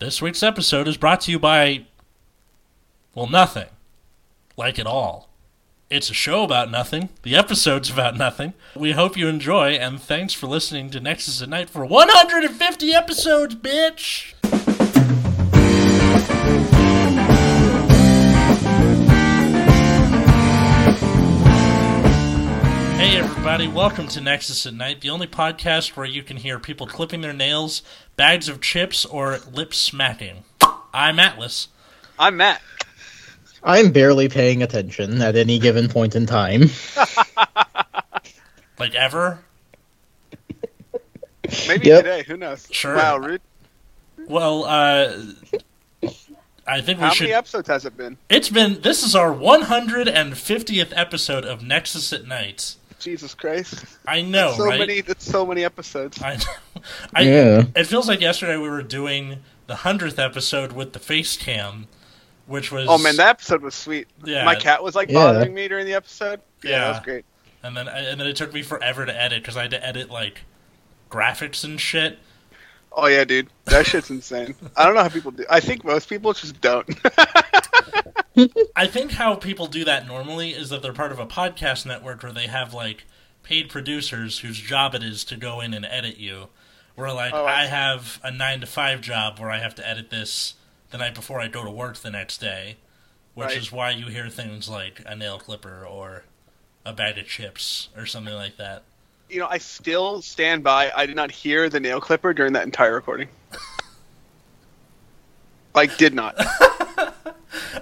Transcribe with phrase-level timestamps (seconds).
[0.00, 1.84] This week's episode is brought to you by,
[3.14, 3.66] well, nothing.
[4.56, 5.28] Like it all.
[5.90, 7.10] It's a show about nothing.
[7.22, 8.54] The episode's about nothing.
[8.74, 13.54] We hope you enjoy, and thanks for listening to Nexus at Night for 150 episodes,
[13.54, 14.32] bitch!
[23.52, 27.20] Everybody, welcome to Nexus at Night, the only podcast where you can hear people clipping
[27.20, 27.82] their nails,
[28.14, 30.44] bags of chips, or lip smacking.
[30.94, 31.66] I'm Atlas.
[32.16, 32.62] I'm Matt.
[33.64, 36.70] I'm barely paying attention at any given point in time.
[38.78, 39.40] Like ever?
[41.66, 42.04] Maybe Yep.
[42.04, 42.22] today.
[42.28, 42.68] Who knows?
[42.70, 42.94] Sure.
[42.94, 43.42] Wow, rude.
[44.28, 45.22] Well, uh,
[46.68, 47.24] I think we How should.
[47.24, 48.16] How many episodes has it been?
[48.28, 48.80] It's been.
[48.82, 52.76] This is our 150th episode of Nexus at Night.
[53.00, 53.84] Jesus Christ.
[54.06, 54.78] I know, so right?
[54.78, 55.00] many.
[55.00, 56.20] That's so many episodes.
[56.22, 56.82] I know.
[57.14, 57.64] I, Yeah.
[57.74, 61.86] It feels like yesterday we were doing the hundredth episode with the face cam,
[62.46, 64.08] which was Oh man, that episode was sweet.
[64.24, 64.44] Yeah.
[64.44, 65.14] My cat was like Yeah.
[65.32, 66.40] bothering me during the episode.
[66.62, 66.78] Yeah, Yeah.
[66.84, 67.24] that was great.
[67.62, 70.10] and then and then it took me forever to edit because I had to edit
[70.10, 70.42] like
[71.10, 72.18] graphics and shit.
[72.92, 74.54] Oh yeah, dude, that shit's insane.
[74.76, 75.44] I don't know how people do.
[75.48, 76.88] I think most people just don't.
[78.76, 82.22] I think how people do that normally is that they're part of a podcast network
[82.22, 83.04] where they have like
[83.42, 86.48] paid producers whose job it is to go in and edit you.
[86.94, 89.86] Where like Oh, I I have a nine to five job where I have to
[89.88, 90.54] edit this
[90.90, 92.76] the night before I go to work the next day,
[93.34, 93.56] which Right.
[93.58, 96.24] is why you hear things like a nail clipper or
[96.84, 98.82] a bag of chips or something like that.
[99.28, 100.90] you know, I still stand by.
[100.94, 103.28] I did not hear the nail clipper during that entire recording.
[105.74, 106.34] like, did not.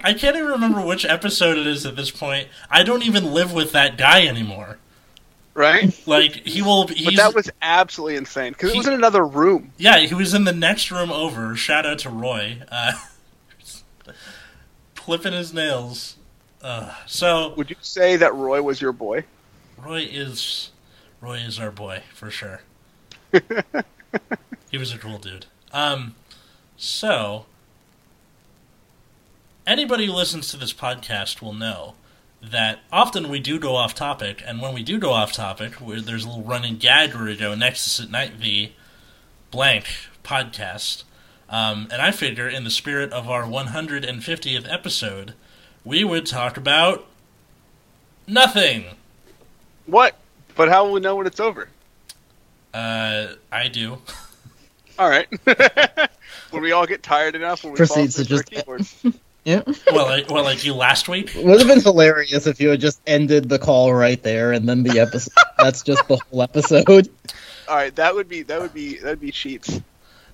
[0.03, 2.47] I can't even remember which episode it is at this point.
[2.69, 4.77] I don't even live with that guy anymore.
[5.53, 5.93] Right?
[6.07, 6.85] Like he will.
[6.85, 9.73] But that was absolutely insane because it He- was in another room.
[9.77, 11.55] Yeah, he was in the next room over.
[11.55, 12.59] Shout out to Roy.
[12.71, 12.93] Uh,
[14.95, 16.15] clipping his nails.
[16.61, 19.25] Uh, so Would you say that Roy was your boy?
[19.77, 20.71] Roy is
[21.21, 22.61] Roy is our boy for sure.
[24.71, 25.45] he was a cool dude.
[25.71, 26.15] Um,
[26.77, 27.45] so
[29.69, 31.93] anybody who listens to this podcast will know
[32.41, 36.01] that often we do go off topic, and when we do go off topic, where
[36.01, 38.73] there's a little running gag where we go Nexus at Night V
[39.51, 39.85] blank
[40.23, 41.03] podcast.
[41.49, 45.33] Um, and I figure, in the spirit of our 150th episode,
[45.83, 47.07] we would talk about
[48.27, 48.85] nothing.
[49.85, 50.15] What?
[50.55, 51.69] But how will we know when it's over?
[52.73, 53.97] Uh, I do.
[54.99, 55.27] All right.
[56.51, 58.77] when we all get tired enough, when we Proceeds fall to asleep just- to our
[58.77, 59.05] keyboards.
[59.49, 59.63] Yeah.
[59.91, 61.35] well, like, well, like you last week.
[61.35, 64.69] It Would have been hilarious if you had just ended the call right there and
[64.69, 65.33] then the episode.
[65.57, 67.09] that's just the whole episode.
[67.67, 69.81] All right, that would be that would be that would be cheats.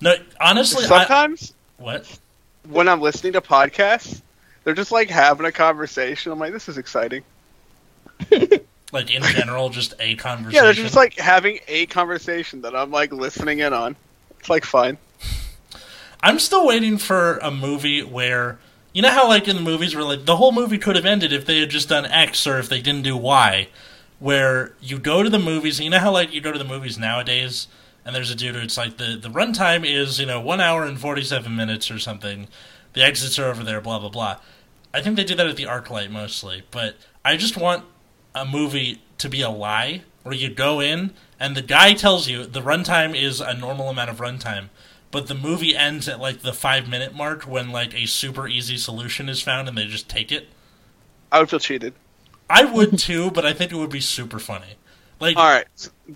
[0.01, 2.19] No, honestly, I, Sometimes what?
[2.67, 4.21] when I'm listening to podcasts,
[4.65, 6.33] they're just like having a conversation.
[6.33, 7.23] I'm like, this is exciting.
[8.91, 10.55] Like in general, just a conversation.
[10.55, 13.97] Yeah, they're just like having a conversation that I'm like listening in on.
[14.39, 14.97] It's like fine.
[16.21, 18.57] I'm still waiting for a movie where
[18.95, 21.33] you know how like in the movies where like the whole movie could have ended
[21.33, 23.67] if they had just done X or if they didn't do Y.
[24.19, 26.97] Where you go to the movies, you know how like you go to the movies
[26.97, 27.67] nowadays,
[28.05, 28.55] and there's a dude.
[28.55, 31.91] who It's like the the runtime is you know one hour and forty seven minutes
[31.91, 32.47] or something.
[32.93, 34.39] The exits are over there, blah blah blah.
[34.93, 36.95] I think they do that at the ArcLight mostly, but
[37.25, 37.83] I just want
[38.33, 42.45] a movie to be a lie where you go in and the guy tells you
[42.45, 44.69] the runtime is a normal amount of runtime,
[45.15, 48.75] but the movie ends at like the five minute mark when like a super easy
[48.75, 50.49] solution is found and they just take it.
[51.31, 51.93] I would feel cheated.
[52.49, 54.75] I would too, but I think it would be super funny.
[55.21, 55.65] Like, All right,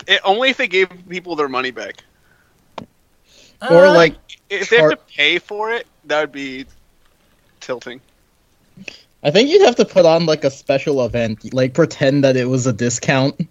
[0.05, 2.03] it, only if they gave people their money back.
[3.61, 4.17] Or uh, like,
[4.49, 6.65] If they have to pay for it, that would be
[7.61, 8.01] tilting.
[9.23, 12.49] I think you'd have to put on like a special event, like pretend that it
[12.49, 13.47] was a discount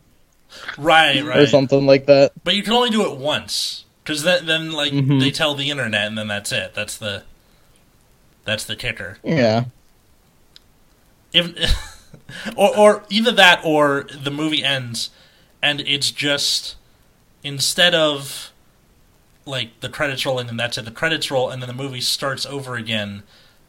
[0.77, 2.33] right, right, or something like that.
[2.45, 5.21] But you can only do it once because then, then like Mhm.
[5.21, 6.73] they tell the internet and then that's it.
[6.75, 7.25] That's the
[8.47, 9.19] that's the kicker.
[9.23, 9.65] Yeah.
[11.33, 11.53] if
[12.57, 15.11] or or either that or the movie ends
[15.63, 16.77] and it's just
[17.43, 18.51] instead of
[19.45, 22.47] like the credits rolling and that's it the credits roll and then the movie starts
[22.47, 23.23] over again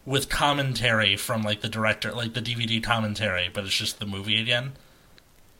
[0.05, 4.39] with commentary from like the director like the DVD commentary but it's just the movie
[4.41, 4.71] again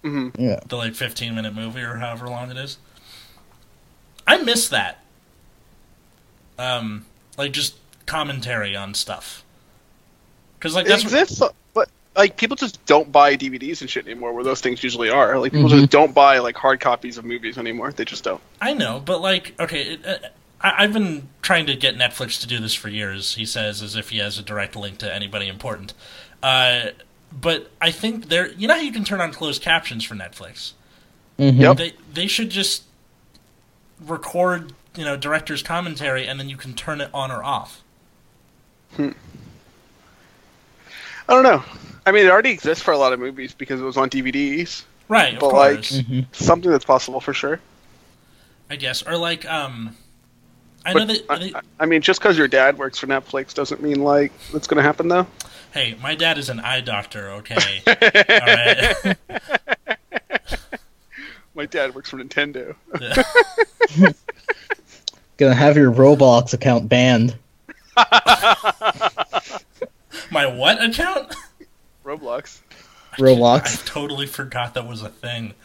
[0.02, 0.62] hmm Yeah.
[0.66, 2.78] the like 15 minute movie or however long it is
[4.30, 5.04] I miss that
[6.58, 7.06] um
[7.38, 9.44] like just commentary on stuff
[10.60, 11.42] cuz like It that's exists,
[11.74, 14.34] but like people just don't buy DVDs and shit anymore.
[14.34, 15.40] Where those things usually are.
[15.40, 15.80] Like people Mhm.
[15.80, 17.92] just don't buy like hard copies of movies anymore.
[17.94, 18.42] They just don't.
[18.60, 20.18] I know, but like, okay, it, uh,
[20.60, 23.36] I, I've been trying to get Netflix to do this for years.
[23.36, 25.94] He says as if he has a direct link to anybody important.
[26.44, 26.88] Uh,
[27.32, 30.72] but I think there, you know how you can turn on closed captions for Netflix.
[31.38, 31.60] Mhm.
[31.60, 31.78] Yep.
[31.78, 32.84] They they should just
[34.02, 37.82] record, you know, director's commentary, and then you can turn it on or off.
[38.98, 39.14] I
[41.28, 41.64] don't know.
[42.06, 44.84] I mean, it already exists for a lot of movies because it was on DVDs.
[45.08, 45.92] Right, of But, like- course.
[46.02, 46.26] Mhm.
[46.32, 47.60] Something that's possible for sure.
[48.70, 49.96] I guess, or like, um,
[50.86, 51.40] I know But, that.
[51.40, 54.68] they- I, I mean, just because your dad works for Netflix doesn't mean like it's
[54.68, 55.28] going to happen though.
[55.72, 57.30] hey, my dad is an eye doctor.
[57.30, 57.96] Okay, all
[59.06, 59.18] right.
[61.60, 62.74] My dad works for Nintendo.
[65.36, 67.36] Gonna have your Roblox account banned.
[70.32, 71.36] my what account?
[72.06, 72.06] Roblox.
[72.06, 72.62] Roblox.
[73.12, 73.86] I Roblox.
[73.86, 75.54] totally forgot that was a thing.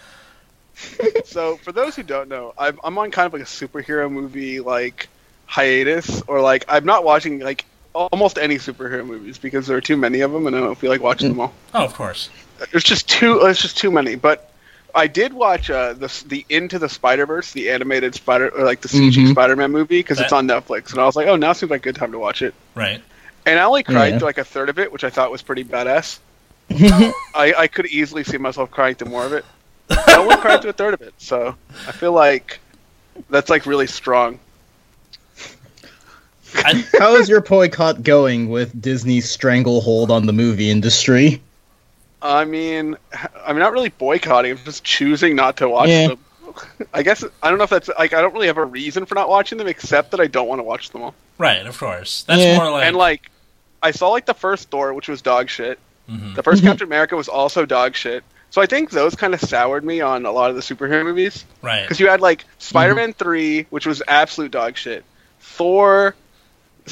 [1.27, 4.59] So, for those who don't know, I'm, I'm on kind of like a superhero movie
[4.59, 5.09] like
[5.47, 7.65] hiatus, or like I'm not watching like
[7.95, 10.91] almost any superhero movies because there are too many of them, and I don't feel
[10.91, 11.35] like watching mm.
[11.35, 11.55] them all.
[11.73, 12.31] Oh, of course.
[12.73, 13.39] There's just too.
[13.39, 14.17] There's just too many.
[14.17, 14.51] But
[14.95, 18.81] I did watch uh, the the Into the Spider Verse, the animated Spider or like
[18.81, 19.31] the CG Mhm.
[19.33, 21.85] Spider-Man movie, because it's on Netflix, and I was like, oh, now seems like a
[21.85, 22.55] good time to watch it.
[22.75, 23.03] Right.
[23.47, 24.19] And I only cried Yeah.
[24.21, 26.19] to like a third of it, which I thought was pretty badass.
[26.71, 29.45] I, I could easily see myself crying to more of it.
[29.91, 31.55] I only cried to a third of it, so
[31.87, 32.59] I feel like
[33.29, 34.39] that's like really strong.
[36.55, 41.43] I, How is your boycott going with Disney's stranglehold on the movie industry?
[42.25, 42.97] I mean,
[43.47, 44.53] I'm not really boycotting.
[44.53, 46.09] I'm just choosing not to watch Yeah.
[46.09, 46.19] them.
[46.93, 49.15] I guess I don't know if that's like I don't really have a reason for
[49.15, 51.15] not watching them except that I don't want to watch them all.
[51.39, 51.67] right.
[51.67, 52.23] Of course.
[52.27, 52.57] That's Yeah.
[52.57, 52.85] more like.
[52.87, 53.31] and like,
[53.83, 55.79] I saw like the first Thor, which was dog shit.
[56.11, 56.35] Mhm.
[56.35, 56.67] The 1st Mhm.
[56.67, 58.25] Captain America was also dog shit.
[58.51, 61.45] So I think those kind of soured me on a lot of the superhero movies.
[61.61, 61.83] Right.
[61.83, 65.05] Because you had like Spider-Man three, which was absolute dog shit.
[65.41, 66.15] Thor,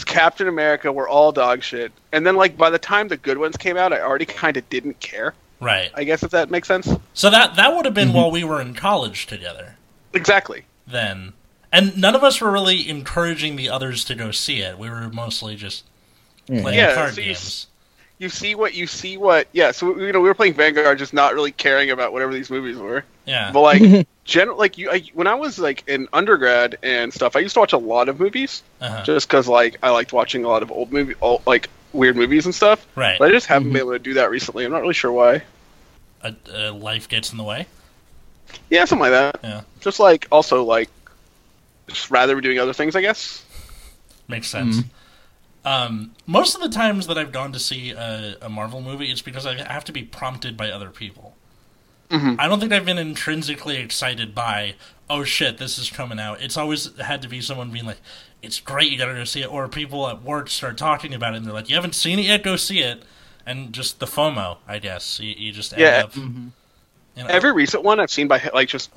[0.07, 3.57] Captain America were all dog shit, and then like by the time the good ones
[3.57, 5.35] came out, I already kind of didn't care.
[5.61, 5.91] Right.
[5.95, 6.89] I guess if that makes sense.
[7.15, 8.15] So that that would have been Mhm.
[8.15, 9.77] while we were in college together.
[10.15, 10.65] Exactly.
[10.87, 11.35] Then,
[11.71, 14.79] and none of us were really encouraging the others to go see it.
[14.79, 15.85] We were mostly just
[16.47, 17.67] playing Yeah, card so you games.
[18.23, 19.73] You see what you see what yeah.
[19.73, 22.77] So you know we were playing Vanguard, just not really caring about whatever these movies
[22.79, 23.03] were.
[23.25, 23.51] Yeah.
[23.51, 27.41] But like general like you I, when I was like in undergrad and stuff, I
[27.41, 29.03] used to watch a lot of movies Uh-huh.
[29.03, 32.45] just because like I liked watching a lot of old movie, old, like weird movies
[32.47, 32.87] and stuff.
[32.95, 33.19] Right.
[33.19, 33.73] But I just haven't Mhm.
[33.73, 34.65] been able to do that recently.
[34.65, 35.43] I'm not really sure why.
[36.23, 37.67] A, a life gets in the way.
[38.71, 39.41] Yeah, something like that.
[39.43, 39.63] Yeah.
[39.81, 40.89] Just like also like
[41.89, 43.45] just rather be doing other things, I guess.
[44.29, 44.77] Makes sense.
[45.65, 49.23] Um, most of the times that I've gone to see a, a Marvel movie, it's
[49.23, 51.37] because I have to be prompted by other people.
[52.11, 52.37] Mhm.
[52.39, 54.75] I don't think I've been intrinsically excited by,
[55.09, 56.43] oh shit, this is coming out.
[56.43, 58.01] It's always had to be someone being like,
[58.43, 59.51] it's great, you gotta go see it.
[59.53, 62.25] Or people at work start talking about it and they're like, you haven't seen it
[62.27, 63.03] yet, go see it.
[63.47, 65.19] And just the FOMO, I guess.
[65.21, 66.03] You, you just end Yeah.
[66.05, 66.17] up.
[66.17, 66.53] You
[67.17, 68.91] know, Every recent one I've seen by like just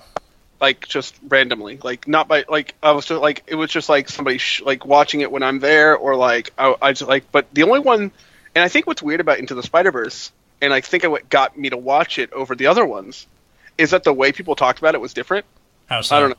[0.62, 4.10] like just randomly, like not by like I was just like it was just like
[4.10, 7.31] somebody sh- like watching it when I'm there, or like I, I just like.
[7.31, 8.12] But the only one,
[8.56, 10.31] and I think what's weird about Into the Spider Verse,
[10.62, 13.28] and I think what got me to watch it over the other ones,
[13.78, 15.46] is that the way people talked about it was different.
[15.88, 16.16] how so?
[16.16, 16.36] I don't know.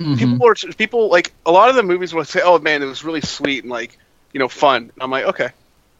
[0.00, 0.18] Mhm.
[0.18, 3.04] people were people like a lot of the movies would say, "Oh man, it was
[3.04, 3.98] really sweet and like
[4.32, 5.50] you know fun." And I'm like, okay,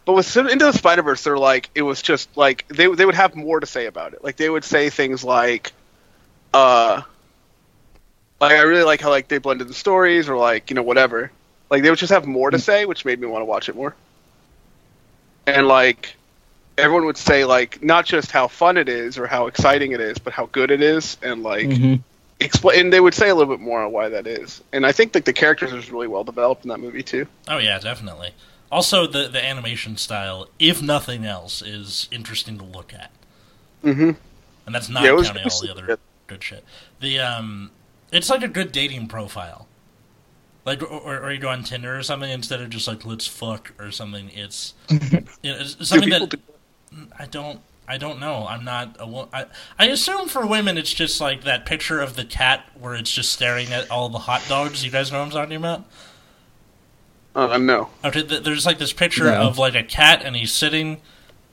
[0.05, 3.17] but with Into the Spider Verse, they're like it was just like they they would
[3.17, 4.22] have more to say about it.
[4.25, 5.72] Like they would say things like,
[6.55, 7.03] uh,
[8.41, 11.31] like I really like how like they blended the stories or like you know whatever.
[11.71, 13.77] Like they would just have more to say, which made me want to watch it
[13.77, 13.95] more.
[15.47, 16.17] And like
[16.77, 20.19] everyone would say like not just how fun it is or how exciting it is,
[20.19, 22.01] but how good it is and like Mhm.
[22.41, 24.93] explain and they would say a little bit more on why that is and i
[24.93, 28.31] think like the characters are really well developed in that movie too Oh yeah, definitely.
[28.71, 33.11] Also, the the animation style, if nothing else, is interesting to look at,
[33.83, 34.11] mm-hmm.
[34.67, 35.99] and that's not Yeah, counting all the other good.
[36.29, 36.65] good shit.
[37.01, 37.71] The um,
[38.12, 39.67] it's like a good dating profile.
[40.65, 43.72] Like, or, or you go on Tinder or something instead of just like let's fuck
[43.79, 44.31] or something.
[44.34, 45.29] It's, you know,
[45.60, 46.38] it's something that do-
[47.19, 47.60] I don't.
[47.91, 48.46] I don't know.
[48.46, 49.46] I'm not a wo- I,
[49.79, 53.32] I assume for women it's just like that picture of the cat where it's just
[53.32, 54.84] staring at all the hot dogs.
[54.84, 55.84] You guys know what I'm talking about?
[57.34, 59.43] uh, no Okay, th- there's like this picture No.
[59.43, 61.00] of like a cat, and he's sitting,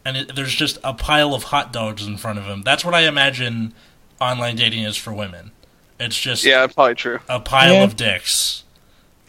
[0.03, 2.63] and it, there's just a pile of hot dogs in front of him.
[2.63, 3.74] That's what I imagine
[4.19, 5.51] online dating is for women.
[5.99, 7.83] It's just yeah that's probably true a pile Yeah.
[7.83, 8.63] of dicks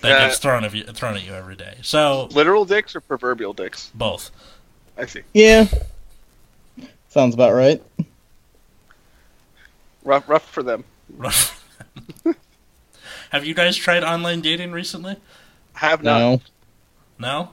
[0.00, 0.26] that Yeah.
[0.28, 1.76] gets thrown at you, thrown at you every day.
[1.82, 4.30] So literal dicks or proverbial dicks both.
[4.98, 5.66] i see Yeah.
[7.08, 7.82] Sounds about right.
[10.04, 10.84] rough rough for them
[11.16, 11.64] Rough.
[13.30, 15.16] Have you guys tried online dating recently?
[15.74, 16.18] Have not.
[16.18, 16.40] No.
[17.18, 17.50] No.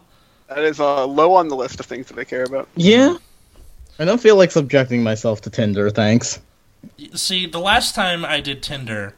[0.48, 2.68] That is uh, low on the list of things that I care about.
[2.76, 3.18] Yeah.
[4.00, 6.40] I don't feel like subjecting myself to Tinder, thanks.
[7.14, 9.16] See, the last time I did Tinder,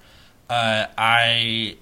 [0.50, 1.78] uh, I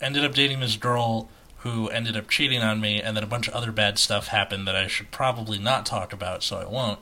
[0.00, 3.48] ended up dating this girl who ended up cheating on me, and then a bunch
[3.48, 6.98] of other bad stuff happened that I should probably not talk about, so I won't.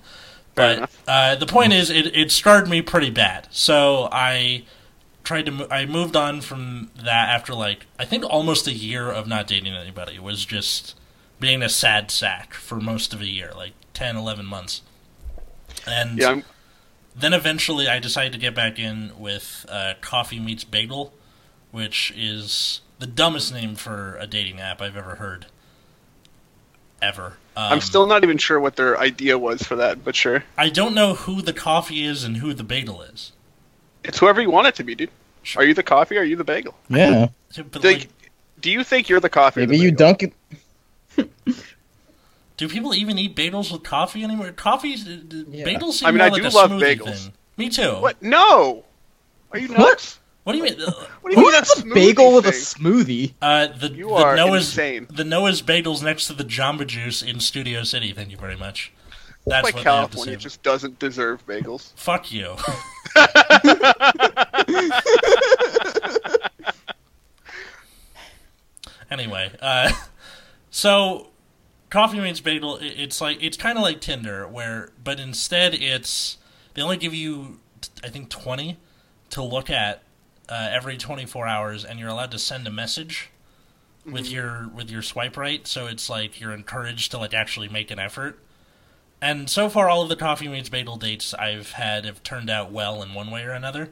[0.54, 3.48] But uh, the point is, it, it scarred me pretty bad.
[3.50, 4.64] So I
[5.24, 5.66] tried to.
[5.70, 9.72] I moved on from that after like I think almost a year of not dating
[9.72, 10.16] anybody.
[10.16, 10.94] It was just
[11.40, 14.82] being a sad sack for most of a year, like 10, 11 months.
[15.86, 16.44] And Yeah, I'm,
[17.14, 21.12] then eventually I decided to get back in with uh, Coffee Meets Bagel,
[21.70, 25.46] which is the dumbest name for a dating app I've ever heard.
[27.00, 27.36] Ever.
[27.56, 30.44] Um, I'm still not even sure what their idea was for that, but sure.
[30.56, 33.32] I don't know who the coffee is and who the bagel is.
[34.04, 35.10] It's whoever you want it to be, dude.
[35.56, 36.74] Are you the coffee or are you the bagel?
[36.88, 37.28] Yeah.
[37.56, 38.08] But Like, like,
[38.60, 39.62] do you think you're the coffee?
[39.62, 40.32] or the Maybe you dunk it.
[42.56, 44.52] do people even eat bagels with coffee anymore?
[44.52, 45.10] Coffees, uh,
[45.50, 45.64] Yeah.
[45.64, 47.22] bagels seem I mean, more I like do a love smoothie bagels.
[47.24, 47.32] thing.
[47.56, 47.96] Me too.
[48.00, 48.22] What?
[48.22, 48.84] No.
[49.50, 50.18] Are you nuts?
[50.44, 50.80] What do you mean?
[50.80, 53.34] What do you mean Who's that's a bagel with a smoothie?
[53.40, 55.06] Uh, the, You the are Noah's insane.
[55.08, 58.12] the Noah's Bagels next to the Jamba Juice in Studio City.
[58.12, 58.92] Thank you very much.
[59.46, 61.92] That's like what they have to California just doesn't deserve bagels.
[61.94, 62.56] Fuck you.
[69.10, 69.92] anyway, uh,
[70.70, 71.28] so
[71.92, 76.38] Coffee Meets Bagel, it's like it's kind of like Tinder, where but instead it's
[76.72, 77.58] they only give you
[78.02, 78.78] I think twenty
[79.28, 80.02] to look at
[80.48, 83.28] uh, every twenty four hours, and you're allowed to send a message
[84.06, 85.66] with your with your swipe right.
[85.66, 88.38] So it's like you're encouraged to like actually make an effort.
[89.20, 92.72] And so far, all of the coffee meets bagel dates I've had have turned out
[92.72, 93.90] well in one way or another.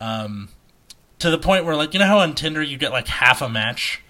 [0.00, 0.50] Um,
[1.18, 3.48] to the point where, like, you know how on Tinder you get like half a
[3.48, 4.00] match,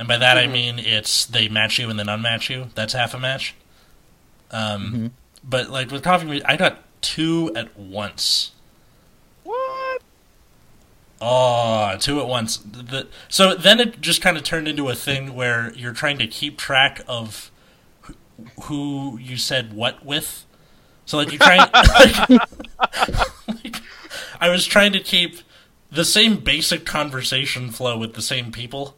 [0.00, 2.68] and by that I mean it's they match you and then unmatch you.
[2.74, 3.54] That's half a match.
[4.50, 5.12] Um,
[5.44, 8.52] but like with coffee I got two at once.
[9.44, 10.02] What?
[11.20, 12.56] Oh, two at once.
[12.56, 16.26] The, so then it just kind of turned into a thing where you're trying to
[16.26, 17.50] keep track of
[18.00, 18.14] who,
[18.62, 20.46] who you said what with.
[21.04, 22.30] So like you try, like,
[23.48, 23.76] like,
[24.40, 25.40] I was trying to keep
[25.92, 28.96] the same basic conversation flow with the same people,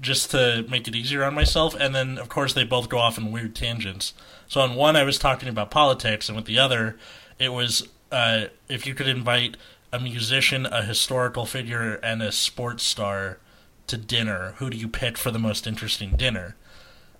[0.00, 1.74] just to make it easier on myself.
[1.78, 4.12] And then of course they both go off in weird tangents.
[4.48, 6.96] So on one I was talking about politics, and with the other,
[7.38, 9.56] it was uh, if you could invite
[9.92, 13.38] a musician, a historical figure, and a sports star
[13.86, 16.56] to dinner, who do you pick for the most interesting dinner?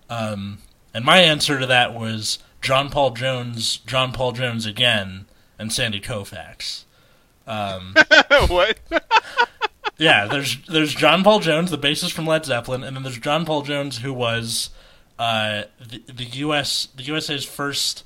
[0.09, 0.59] Um,
[0.93, 5.25] and my answer to that was John Paul Jones, John Paul Jones again,
[5.59, 6.83] and Sandy Koufax.
[7.45, 7.95] Um,
[8.47, 8.77] what?
[9.97, 13.45] yeah, there's there's John Paul Jones, the bassist from Led Zeppelin, and then there's John
[13.45, 14.69] Paul Jones, who was
[15.17, 16.87] uh, the, the U.S.
[16.95, 18.03] the USA's first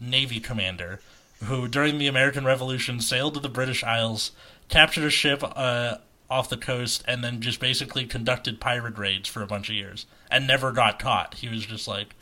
[0.00, 1.00] Navy commander,
[1.44, 4.32] who during the American Revolution sailed to the British Isles,
[4.68, 9.42] captured a ship uh, off the coast, and then just basically conducted pirate raids for
[9.42, 11.34] a bunch of years, and never got caught.
[11.34, 12.16] He was just like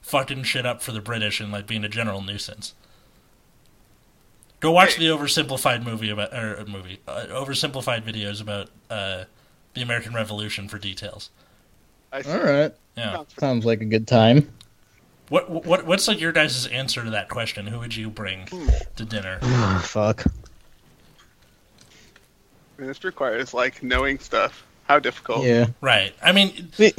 [0.00, 2.72] fucking shit up for the British and like being a general nuisance.
[4.62, 9.24] Go watch the oversimplified movie about or uh, movie uh, oversimplified videos about uh,
[9.74, 11.30] the American Revolution for details.
[12.12, 12.30] I see.
[12.30, 12.72] All right.
[12.96, 13.16] Yeah.
[13.16, 14.52] Sounds Sounds like a good time.
[15.30, 17.66] What what what's like your guys' answer to that question?
[17.66, 18.46] Who would you bring
[18.94, 19.40] to dinner?
[19.42, 20.24] Oh, fuck.
[20.26, 20.30] I
[22.78, 24.64] mean, this requires like knowing stuff.
[24.84, 25.44] How difficult?
[25.44, 25.70] Yeah.
[25.80, 26.14] Right.
[26.22, 26.92] I mean, See,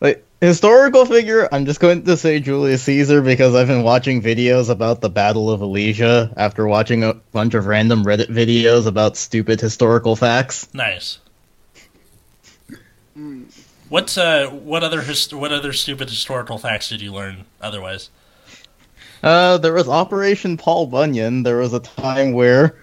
[0.00, 4.70] like historical figure, I'm just going to say Julius Caesar because I've been watching videos
[4.70, 9.60] about the Battle of Alesia after watching a bunch of random Reddit videos about stupid
[9.60, 10.72] historical facts.
[10.74, 11.18] nice.
[13.14, 13.44] Hmm.
[13.88, 18.08] What's uh what other hist- what other stupid historical facts did you learn otherwise?
[19.22, 21.42] Uh, there was Operation Paul Bunyan.
[21.42, 22.76] There was a time where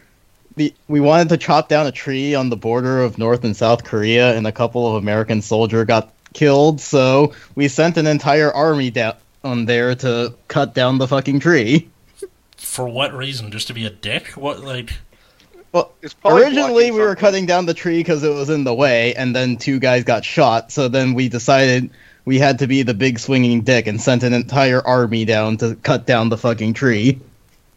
[0.58, 3.86] the we wanted to chop down a tree on the border of North and South
[3.86, 6.80] Korea, and a couple of American soldier got killed.
[6.80, 11.90] So we sent an entire army down on there to cut down the fucking tree.
[12.58, 13.52] For what reason?
[13.52, 14.30] Just to be a dick?
[14.30, 14.94] What like?
[15.72, 18.74] Well, It's originally blocking we were cutting down the tree because it was in the
[18.74, 20.72] way, and then two guys got shot.
[20.72, 21.90] So then we decided
[22.26, 25.76] we had to be the big swinging dick and sent an entire army down to
[25.76, 27.20] cut down the fucking tree.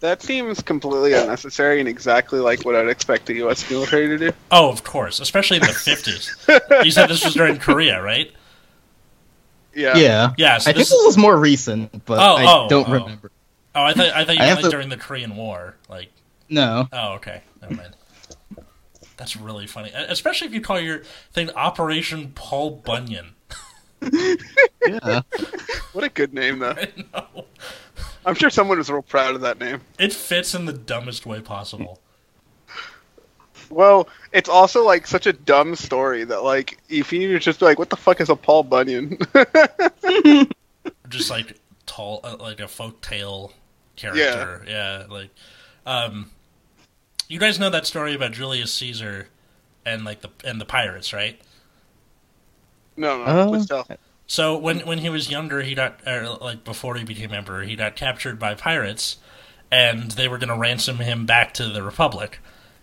[0.00, 3.70] That seems completely unnecessary and exactly like what I'd expect the U.S.
[3.70, 4.32] military to do.
[4.50, 6.34] Oh, of course, especially in the fifties.
[6.82, 8.32] you said this was during Korea, right?
[9.80, 9.96] Yeah.
[9.96, 10.32] Yeah.
[10.36, 10.58] Yeah.
[10.58, 10.90] So I think this.
[10.90, 12.92] this was more recent, but Oh, I oh, don't oh.
[12.92, 13.30] remember.
[13.74, 15.76] Oh, I thought I thought you I meant like to- during the Korean War.
[15.88, 16.10] Like,
[16.48, 16.88] No.
[16.92, 17.94] oh, okay, never mind.
[19.16, 23.34] That's really funny, especially if you call your thing Operation Paul Bunyan.
[24.86, 25.20] Yeah.
[25.92, 26.70] What a good name, though.
[26.76, 27.44] I know.
[28.24, 29.82] I'm sure someone was real proud of that name.
[29.98, 32.00] It fits in the dumbest way possible.
[33.70, 37.88] Well, it's also like such a dumb story that like if you just like, what
[37.90, 39.18] the fuck is a Paul Bunyan?
[41.08, 43.52] Just like tall, uh, like a folk tale
[43.96, 44.64] character.
[44.66, 45.04] Yeah.
[45.08, 45.30] like,
[45.84, 46.30] um,
[47.28, 49.28] you guys know that story about Julius Caesar
[49.84, 51.40] and like the and the pirates, right?
[52.96, 53.48] no, no, Oh.
[53.48, 53.86] please tell.
[54.26, 57.74] So when when he was younger, he got or like before he became emperor, he
[57.76, 59.16] got captured by pirates,
[59.70, 62.38] and they were going to ransom him back to the republic.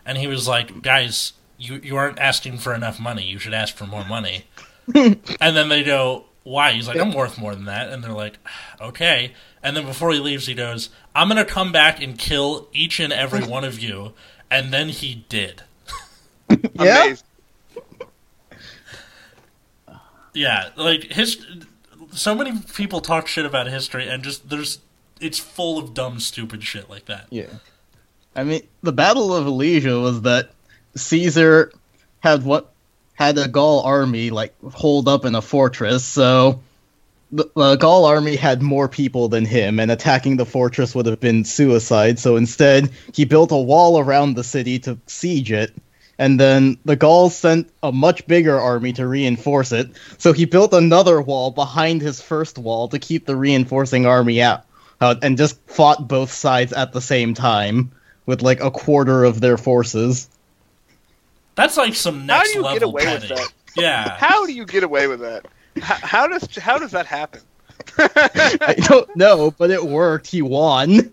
[0.07, 3.23] And he was like, "Guys, you you aren't asking for enough money.
[3.23, 4.45] You should ask for more money."
[4.95, 8.39] and then they go, "Why?" He's like, "I'm worth more than that." And they're like,
[8.81, 12.69] "Okay." And then before he leaves, he goes, "I'm going to come back and kill
[12.73, 14.13] each and every one of you."
[14.49, 15.63] And then he did.
[16.73, 17.15] Yeah.
[20.33, 21.45] Yeah, like his.
[22.11, 24.79] So many people talk shit about history, and just there's
[25.19, 27.25] it's full of dumb, stupid shit like that.
[27.29, 27.47] Yeah.
[28.37, 30.51] I mean, the Battle of Alesia was that
[30.95, 31.71] Caesar
[32.19, 32.71] had what
[33.15, 36.61] had a Gaul army like holed up in a fortress, so
[37.31, 41.19] the, the Gaul army had more people than him, and attacking the fortress would have
[41.19, 42.19] been suicide.
[42.19, 45.73] So instead, he built a wall around the city to siege it.
[46.19, 49.89] And then the Gauls sent a much bigger army to reinforce it.
[50.17, 54.65] So he built another wall behind his first wall to keep the reinforcing army out,
[55.01, 57.91] out and just fought both sides at the same time
[58.27, 60.29] with like a quarter of their forces.
[61.55, 63.27] That's like some How next do you level get away petty.
[63.33, 63.53] with that?
[63.75, 65.45] Yeah, How do you get away with that?
[65.81, 67.41] How, how does how does that happen?
[67.97, 70.27] I don't know, but it worked.
[70.27, 71.11] He won.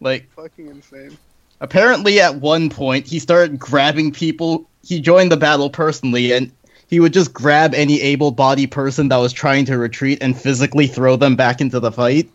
[0.00, 1.16] Like Fucking insane.
[1.60, 4.68] apparently at one point he started grabbing people.
[4.82, 6.50] He joined the battle personally and
[6.88, 11.16] he would just grab any able-bodied person that was trying to retreat and physically throw
[11.16, 12.28] them back into the fight.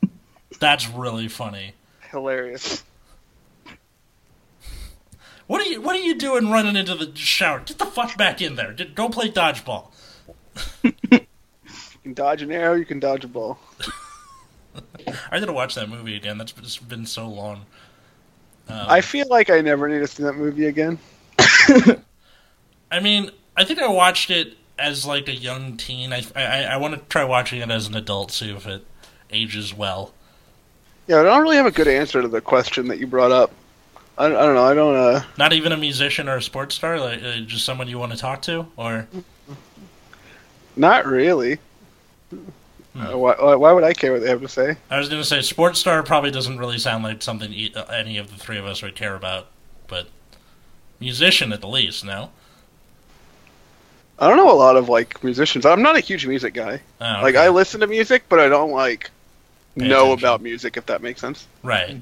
[0.60, 1.73] that's really funny.
[2.10, 2.84] Hilarious.
[5.47, 7.60] What are you What are you doing running into the shower?
[7.60, 8.73] Get the fuck back in there.
[8.73, 9.91] Go play dodgeball.
[10.83, 10.93] You
[12.03, 13.60] can dodge an arrow, you can dodge a ball.
[15.31, 16.38] I gotta watch that movie again.
[16.38, 17.65] That's it's been so long.
[18.69, 20.99] Um, I feel like I never need to see that movie again.
[22.91, 26.12] I mean, I think I watched it as like a young teen.
[26.12, 28.86] I I, I want to try watching it as an adult, see if it
[29.29, 30.13] ages well.
[31.07, 33.51] Yeah, I don't really have a good answer to the question that you brought up.
[34.17, 34.63] I, I don't know.
[34.63, 34.95] I don't.
[34.95, 38.12] Uh, Not even a musician or a sports star, like uh, just someone you want
[38.13, 39.08] to talk to, or
[40.75, 41.60] not really.
[42.32, 43.01] Hmm.
[43.01, 44.75] Uh, why, why would I care what they have to say?
[44.89, 48.17] I was gonna say sports star probably doesn't really sound like something e- uh, any
[48.17, 49.47] of the three of us would care about,
[49.88, 50.08] but
[50.99, 52.32] musician at the least, no.
[54.19, 55.63] I don't know a lot of like musicians.
[55.63, 56.82] I'm not a huge music guy.
[56.99, 57.36] Oh, Like.
[57.36, 59.12] I listen to music, but I don't like
[59.77, 60.25] Pay know attention.
[60.25, 60.75] about music.
[60.75, 61.45] If that makes sense.
[61.62, 61.97] Right.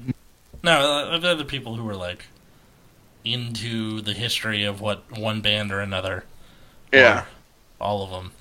[0.62, 2.26] No, uh, they're the people who are like
[3.24, 6.24] into the history of what one band or another.
[6.92, 7.20] Yeah.
[7.20, 7.26] or
[7.80, 8.32] all of them.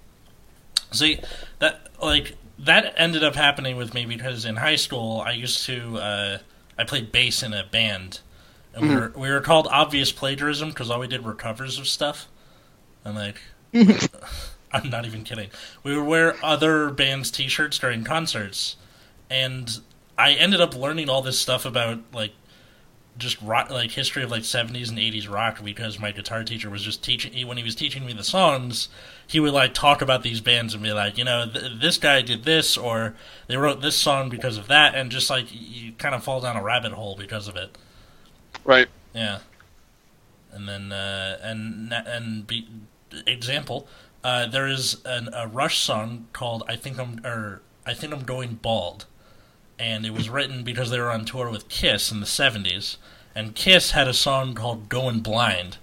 [0.91, 1.19] See
[1.59, 5.97] that like that ended up happening with me because in high school I used to
[5.97, 6.37] uh,
[6.77, 8.19] I played bass in a band,
[8.73, 11.87] and we were we were called obvious plagiarism because all we did were covers of
[11.87, 12.27] stuff,
[13.03, 13.41] and like.
[14.71, 15.51] I'm not even kidding.
[15.83, 18.75] We would wear other bands' T-shirts during concerts,
[19.29, 19.79] and
[20.17, 22.31] I ended up learning all this stuff about like
[23.17, 26.83] just rock, like history of like 70s and 80s rock because my guitar teacher was
[26.83, 28.89] just teaching he, when he was teaching me the songs
[29.25, 32.21] he would like talk about these bands and be like you know th- this guy
[32.21, 33.15] did this or
[33.47, 36.57] they wrote this song because of that and just like you kind of fall down
[36.57, 37.77] a rabbit hole because of it.
[38.63, 38.87] Right.
[39.13, 39.39] yeah.
[40.51, 42.67] And then uh and and be,
[43.25, 43.87] example
[44.23, 48.23] uh there is an, a rush song called i think i'm or i think i'm
[48.23, 49.05] going bald
[49.77, 52.97] and it was written because they were on tour with Kiss in the 70s,
[53.33, 55.77] and Kiss had a song called Going Blind.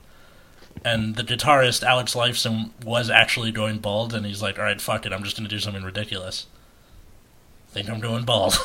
[0.84, 5.06] And the guitarist Alex Lifeson was actually going bald, and he's like, "All right, fuck
[5.06, 6.46] it, I'm just gonna do something ridiculous.
[7.70, 8.58] Think I'm going bald."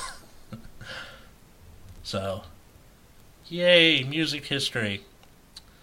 [2.04, 2.44] so,
[3.48, 5.04] yay, music history.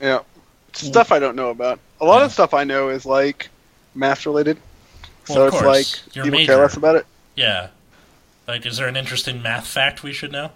[0.00, 0.18] Yeah.
[0.18, 0.86] Hmm.
[0.86, 1.78] Stuff I don't know about.
[2.00, 3.48] A lot of stuff I know is like
[3.94, 4.58] math related.
[5.28, 5.64] Well, so of it's course,
[6.04, 6.52] like your people major.
[6.52, 7.06] care less about it.
[7.36, 7.68] Yeah,
[8.46, 10.50] like, is there an interesting math fact we should know?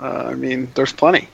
[0.00, 1.28] Uh, I mean, there's plenty.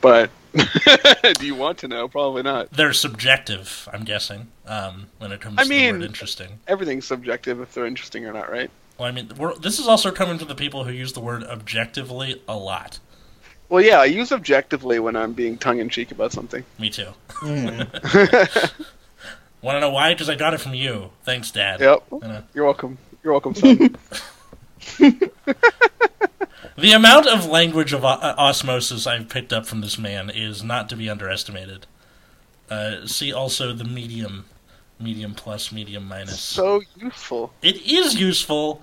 [0.00, 0.30] But
[1.38, 2.08] do you want to know?
[2.08, 2.70] Probably not.
[2.70, 4.48] They're subjective, I'm guessing.
[4.66, 6.60] Um, when it comes I to the word interesting.
[6.66, 8.70] Everything's subjective if they're interesting or not, right?
[8.98, 11.44] Well, I mean, we're, this is also coming from the people who use the word
[11.44, 12.98] objectively a lot.
[13.68, 16.64] Well, yeah, I use objectively when I'm being tongue in cheek about something.
[16.78, 17.08] Me too.
[17.42, 18.72] Mm.
[19.62, 20.14] Want to know why?
[20.14, 21.10] Because I got it from you.
[21.24, 21.80] Thanks, Dad.
[21.80, 22.04] Yep.
[22.10, 22.42] You know.
[22.54, 22.98] You're welcome.
[23.22, 23.96] You're welcome, son.
[26.76, 30.88] The amount of language of o- osmosis I've picked up from this man is not
[30.90, 31.86] to be underestimated.
[32.70, 34.44] Uh, see also the medium,
[35.00, 36.40] medium plus, medium minus.
[36.40, 37.52] so useful.
[37.62, 38.80] it is useful,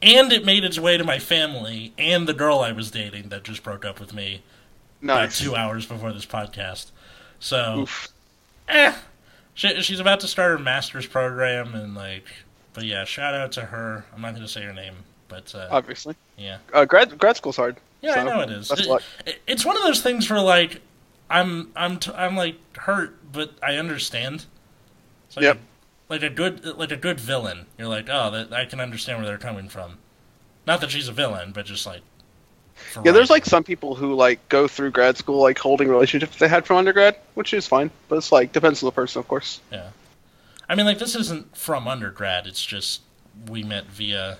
[0.00, 3.42] and it made its way to my family and the girl I was dating that
[3.42, 4.42] just broke up with me
[5.02, 5.38] about Nice.
[5.40, 6.92] two hours before this podcast.
[7.40, 8.08] So, Oof.
[8.68, 8.94] eh,
[9.54, 12.26] she, she's about to start her master's program, and like,
[12.74, 14.04] but yeah, shout out to her.
[14.14, 14.94] I'm not going to say her name,
[15.28, 16.14] but uh, Obviously.
[16.36, 16.58] yeah.
[16.72, 17.76] Uh, grad grad school's hard.
[18.00, 18.70] Yeah, I know it is.
[19.26, 20.80] It- it's one of those things where like
[21.30, 24.46] I'm I'm t- I'm like hurt, but I understand.
[25.28, 25.56] It's like Yep.
[25.56, 27.66] a, like a good like a good villain.
[27.78, 29.98] You're like, oh, that, I can understand where they're coming from.
[30.66, 32.02] Not that she's a villain, but just like.
[33.04, 36.48] Yeah, there's like some people who like go through grad school like holding relationships they
[36.48, 37.90] had from undergrad, which is fine.
[38.08, 39.60] But it's like depends on the person, of course.
[39.70, 39.90] Yeah.
[40.72, 42.46] I mean, like this isn't from undergrad.
[42.46, 43.02] It's just
[43.46, 44.38] we met via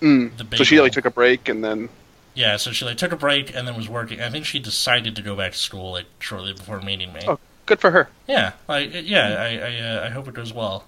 [0.00, 0.36] Mm.
[0.36, 0.56] the.
[0.56, 1.88] So she like took a break and then
[2.32, 4.20] Yeah, so she like took a break and then was working.
[4.20, 7.22] I think she decided to go back to school like shortly before meeting me.
[7.26, 7.40] Oh.
[7.66, 8.08] good for her.
[8.28, 10.84] Yeah, like yeah, I I, uh, I hope it goes well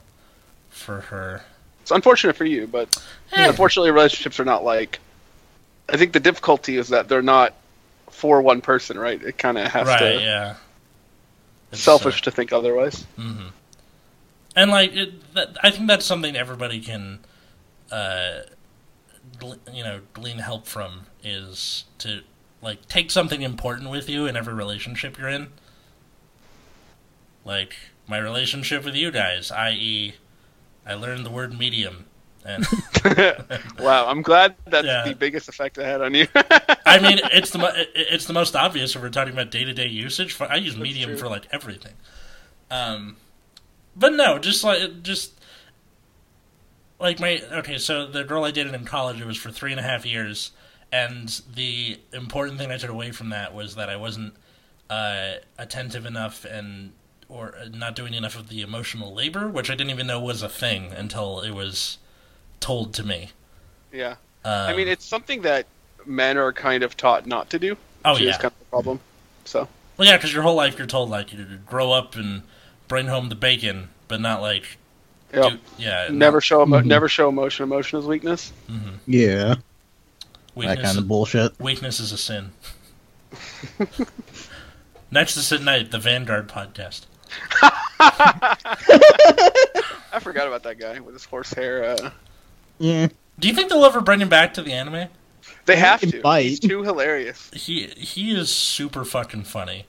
[0.68, 1.42] for her.
[1.82, 2.96] It's unfortunate for you, but
[3.32, 3.48] Eh.
[3.48, 5.00] unfortunately relationships are not like.
[5.88, 7.54] I think the difficulty is that they're not
[8.10, 9.20] for one person, right?
[9.20, 10.54] It kind of has right, to yeah.
[11.72, 13.04] It's, selfish to think otherwise.
[13.18, 13.46] Uh, hmm
[14.56, 17.20] And like, it, that, I think that's something everybody can,
[17.90, 18.40] uh,
[19.38, 22.22] gl- you know, glean help from is to
[22.62, 25.48] like take something important with you in every relationship you're in.
[27.44, 30.14] Like my relationship with you guys, i.e.,
[30.86, 32.06] I learned the word medium,
[32.44, 32.66] and
[33.78, 35.04] wow, I'm glad that's Yeah.
[35.06, 36.26] the biggest effect I had on you.
[36.34, 39.72] I mean, it's the mo- it's the most obvious if we're talking about day to
[39.72, 40.32] day usage.
[40.32, 41.18] For I use That's Medium true.
[41.18, 41.92] for like everything.
[42.70, 43.16] Um,
[43.96, 45.38] but no, just like just
[46.98, 47.78] like my okay.
[47.78, 50.52] So the girl I dated in college, it was for three and a half years,
[50.92, 54.34] and the important thing I took away from that was that I wasn't
[54.88, 56.92] uh, attentive enough and
[57.28, 60.48] or not doing enough of the emotional labor, which I didn't even know was a
[60.48, 61.98] thing until it was
[62.58, 63.30] told to me.
[63.92, 65.66] yeah, Um, I mean it's something that
[66.04, 67.76] men are kind of taught not to do.
[68.04, 69.00] oh yeah, is kind of a problem.
[69.44, 72.42] So Well, yeah, because your whole life you're told like you grow up and
[72.90, 74.76] bring home the bacon, but not like
[75.32, 76.86] yeah, do- yeah, never show emo- Mhm.
[76.86, 77.62] never show emotion.
[77.62, 78.52] Emotion is weakness.
[78.66, 79.54] hmm Yeah,
[80.54, 81.58] Weakness, that kind of bullshit.
[81.58, 82.50] weakness is a sin.
[85.10, 87.06] Nexus at Night, the Vanguard podcast.
[90.12, 91.84] I forgot about that guy with his horse hair.
[91.84, 92.10] Uh,
[92.78, 95.08] Yeah, Do you think they'll ever bring him back to the anime?
[95.66, 96.20] they have to.
[96.20, 96.42] bite.
[96.42, 97.50] He's too hilarious.
[97.54, 99.86] He he is super fucking funny.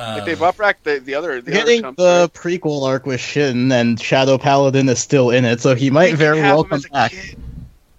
[0.00, 3.04] Um, Like they brought back the the other the getting other chumps, the prequel arc
[3.06, 6.44] with Shin and Shadow Paladin is still in it, so he might We very can
[6.44, 7.10] well come back.
[7.10, 7.36] kid.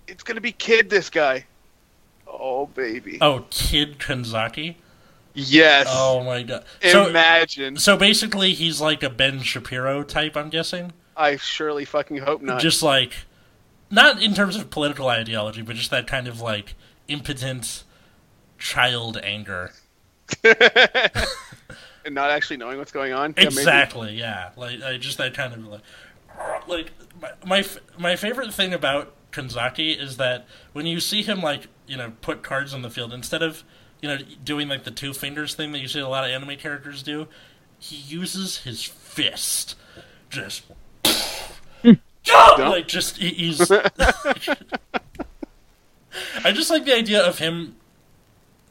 [0.08, 0.90] It's gonna be kid.
[0.90, 1.46] This guy.
[2.28, 3.18] Oh baby.
[3.22, 4.76] oh, Kid Kanzaki.
[5.34, 5.88] Yes.
[5.90, 6.66] Oh my god.
[6.82, 7.78] So Imagine.
[7.78, 10.36] so basically, he's like a Ben Shapiro type.
[10.36, 10.92] I'm guessing.
[11.16, 12.60] I surely fucking hope not.
[12.62, 13.14] just like
[13.92, 16.74] not in terms of political ideology, but just that kind of like
[17.08, 17.84] impotent
[18.58, 19.72] child anger.
[22.06, 23.34] and not actually knowing what's going on.
[23.38, 24.52] Exactly, yeah.
[24.56, 25.82] Like I just that kind of like
[26.68, 27.66] like my my,
[27.98, 32.44] my favorite thing about Kanzaki is that when you see him like you know put
[32.44, 33.64] cards on the field instead of
[34.02, 36.58] you know doing like the two fingers thing that you see a lot of anime
[36.58, 37.28] characters do,
[37.80, 39.76] he uses his fist
[40.30, 40.64] just.
[42.58, 43.72] like just he- he's
[46.44, 47.76] I just like the idea of him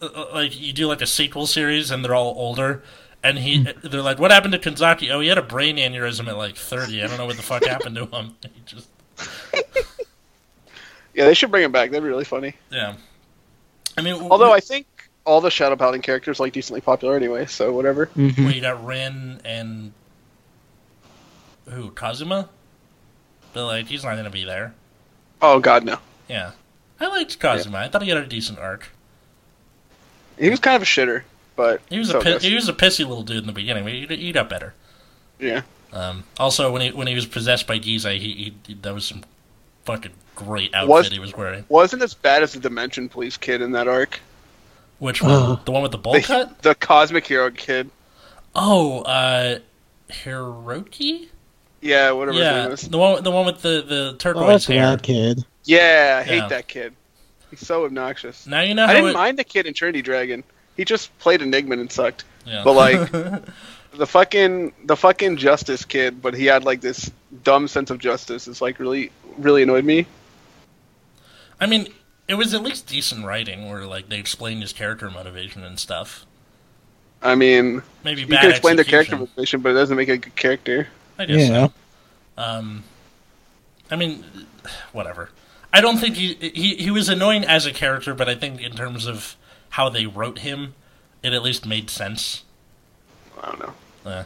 [0.00, 2.82] uh, uh, like you do like a sequel series and they're all older
[3.22, 5.10] and he they're like what happened to Kanzaki?
[5.10, 7.02] Oh, he had a brain aneurysm at like 30.
[7.02, 8.34] I don't know what the fuck happened to him.
[8.54, 8.88] He just
[11.14, 11.90] Yeah, they should bring him back.
[11.90, 12.54] That'd be really funny.
[12.70, 12.94] yeah.
[13.98, 14.86] I mean, w- Although I think
[15.26, 18.06] all the Shadow Paladin characters like decently popular anyway, so whatever.
[18.16, 18.46] Mhm.
[18.46, 19.92] we got Rin and
[21.68, 22.48] who Kazuma,
[23.52, 24.74] but like he's not gonna be there.
[25.42, 25.98] Oh god, no.
[26.28, 26.52] Yeah,
[27.00, 27.78] I liked Kazuma.
[27.78, 28.88] I thought he had a decent arc.
[30.38, 31.22] He was kind of a shitter,
[31.56, 33.84] but He was so a pi- he was a pissy little dude in the beginning,
[33.84, 34.74] but he, he got better.
[35.38, 35.62] yeah.
[35.92, 39.24] Um, also, when he when he was possessed by Giza, he, he that was some
[39.84, 41.64] fucking great outfit Was- he was wearing.
[41.68, 44.20] Wasn't as bad as the Dimension Police kid in that arc.
[45.00, 45.32] Which one?
[45.32, 45.60] Ugh.
[45.64, 46.62] the one with the bowl The, cut?
[46.62, 47.90] the Cosmic Hero kid.
[48.54, 49.58] Oh, uh,
[50.10, 51.28] Hiroki.
[51.80, 52.82] Yeah, whatever his Yeah, name is.
[52.88, 54.86] the one the one with the the Oh, turquoise that's hair.
[54.90, 55.44] that kid.
[55.64, 56.48] Yeah, I hate Yeah.
[56.48, 56.94] that kid.
[57.50, 58.46] He's so obnoxious.
[58.46, 60.44] Now you know I how didn't it, mind the kid in Trinity Dragon.
[60.80, 62.24] He just played Enigma and sucked.
[62.46, 62.62] Yeah.
[62.64, 63.10] But like
[63.92, 67.10] the fucking the fucking Justice kid, but he had like this
[67.44, 68.48] dumb sense of justice.
[68.48, 70.06] It's like really really annoyed me.
[71.60, 71.88] I mean,
[72.28, 76.24] it was at least decent writing where like they explained his character motivation and stuff.
[77.20, 80.34] I mean, Maybe you can explain the character motivation, but it doesn't make a good
[80.34, 80.88] character.
[81.18, 81.66] I guess Yeah.
[81.66, 81.72] so.
[82.38, 82.84] Um,
[83.90, 84.24] I mean,
[84.92, 85.28] whatever.
[85.74, 88.72] I don't think he, he he was annoying as a character, but I think in
[88.72, 89.36] terms of
[89.70, 90.74] how they wrote him,
[91.22, 92.44] it at least made sense.
[93.42, 93.72] I don't know.
[94.04, 94.24] Yeah.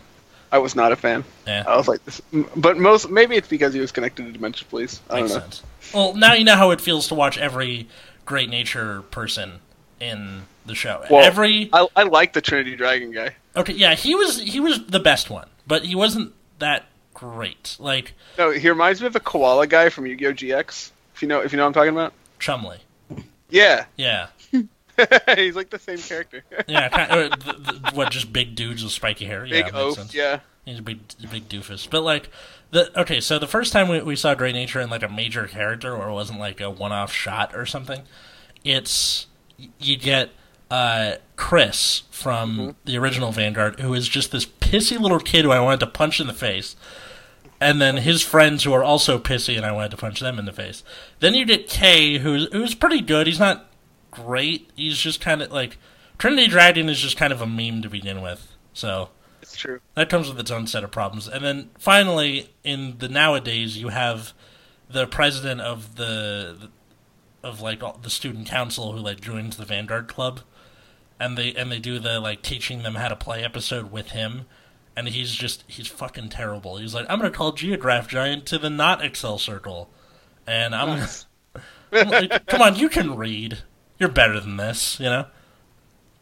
[0.52, 1.24] I was not a fan.
[1.48, 2.22] Yeah, I was like, this,
[2.54, 5.00] but most maybe it's because he was connected to Dimension Police.
[5.10, 5.40] I don't makes know.
[5.40, 5.62] sense.
[5.92, 7.88] Well, now you know how it feels to watch every
[8.24, 9.58] great nature person
[9.98, 11.04] in the show.
[11.10, 13.34] Well, every I, I like the Trinity Dragon guy.
[13.56, 17.76] okay, yeah, he was he was the best one, but he wasn't that great.
[17.80, 20.34] Like No, he reminds me of the koala guy from Yu-Gi-Oh!
[20.34, 20.92] GX.
[21.16, 22.12] If you know, if you know what I'm talking about.
[22.38, 22.78] Chumley.
[23.50, 24.28] Yeah, Yeah,
[25.36, 26.44] he's like the same character.
[26.68, 26.88] yeah.
[26.88, 29.42] Kind of, the, the, what just big dudes with spiky hair?
[29.42, 29.94] Big yeah, makes oaf.
[29.96, 30.14] sense.
[30.14, 30.40] Yeah.
[30.64, 31.88] He's a big, big doofus.
[31.88, 32.30] But like
[32.70, 35.46] the okay, so the first time we, we saw Great Nature in like a major
[35.46, 38.02] character, or it wasn't like a one-off shot or something,
[38.64, 39.26] it's
[39.78, 40.30] you get
[40.70, 45.60] uh, Chris from the original Vanguard, who is just this pissy little kid who I
[45.60, 46.76] wanted to punch in the face,
[47.60, 50.46] and then his friends who are also pissy, and I wanted to punch them in
[50.46, 50.82] the face.
[51.20, 53.26] Then you get Kay, who's who's pretty good.
[53.26, 53.66] He's not
[54.14, 54.70] great.
[54.76, 55.78] He's just kind of like
[56.18, 58.52] Trinity Dragon is just kind of a meme to begin with.
[58.72, 59.10] So
[59.42, 59.80] It's true.
[59.94, 61.28] that comes with its own set of problems.
[61.28, 64.32] And then finally, in the nowadays, you have
[64.88, 66.70] the president of the
[67.42, 70.40] of like all, the student council who like joins the Vanguard Club,
[71.20, 74.46] and they and they do the like teaching them how to play episode with him.
[74.96, 76.76] And he's just he's fucking terrible.
[76.76, 79.90] He's like, I'm gonna call Geograph Giant to the not Accel circle,
[80.46, 81.06] and I'm,
[81.92, 83.58] I'm like, come on, you can read.
[83.98, 85.26] You're better than this, you know.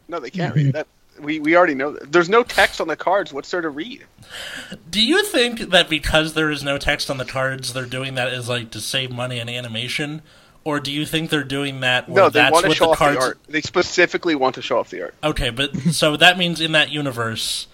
[0.07, 0.87] No, they can't read that.
[1.19, 2.11] We we already know that.
[2.11, 3.31] There's no text on the cards.
[3.31, 4.05] What's there to read?
[4.89, 8.29] Do you think that because there is no text on the cards, they're doing that
[8.29, 10.23] as like to save money in animation,
[10.63, 12.85] or do you think they're doing that where No, they that's want to what show
[12.85, 13.17] the off cards?
[13.19, 13.37] the art.
[13.47, 15.15] They specifically want to show off the art.
[15.23, 17.67] Okay, but so that means in that universe,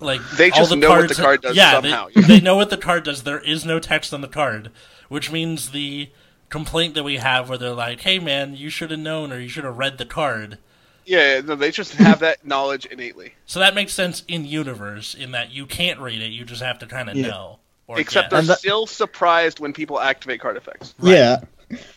[0.00, 2.26] like They all just the know what the card does yeah, somehow, They, yeah.
[2.26, 3.22] they know what the card does.
[3.22, 4.70] There is no text on the card,
[5.08, 6.10] which means the
[6.54, 9.48] complaint that we have, where they're like, "Hey, man, you should have known, or you
[9.48, 10.58] should have read the card."
[11.04, 13.34] Yeah, no, they just have that knowledge innately.
[13.44, 16.78] So that makes sense in universe, in that you can't read it; you just have
[16.78, 17.26] to kind of Yeah.
[17.26, 17.58] know.
[17.88, 18.30] Or Except guess.
[18.30, 20.94] they're And that- still surprised when people activate card effects.
[21.02, 21.40] Yeah.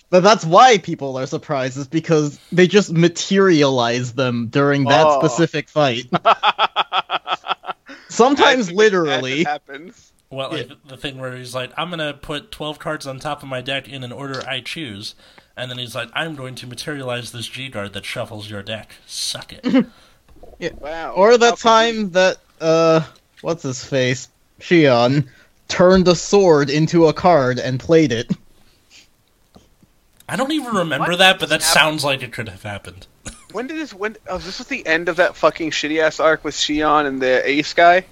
[0.09, 5.19] But that's why people are surprised, is because they just materialize them during that Oh.
[5.19, 6.05] specific fight.
[8.09, 9.41] Sometimes literally.
[9.41, 10.11] as happens.
[10.29, 13.49] Well, like the thing where he's like, "I'm gonna put twelve cards on top of
[13.49, 15.15] my deck in an order I choose,"
[15.55, 18.91] and then he's like, "I'm going to materialize this G guard that shuffles your deck.
[19.05, 19.85] Suck it."
[20.59, 20.71] yeah.
[20.79, 21.13] Wow.
[21.13, 23.01] Or How that could time that, uh,
[23.41, 24.27] what's his face?
[24.59, 25.27] Shion
[25.69, 28.31] turned a sword into a card and played it.
[30.29, 31.79] I don't even remember What that, but that happened?
[31.79, 33.07] sounds like it could have happened.
[33.53, 33.93] When did this?
[33.93, 34.17] When?
[34.27, 37.49] Oh, this was the end of that fucking shitty ass arc with Shion and the
[37.49, 38.03] Ace guy.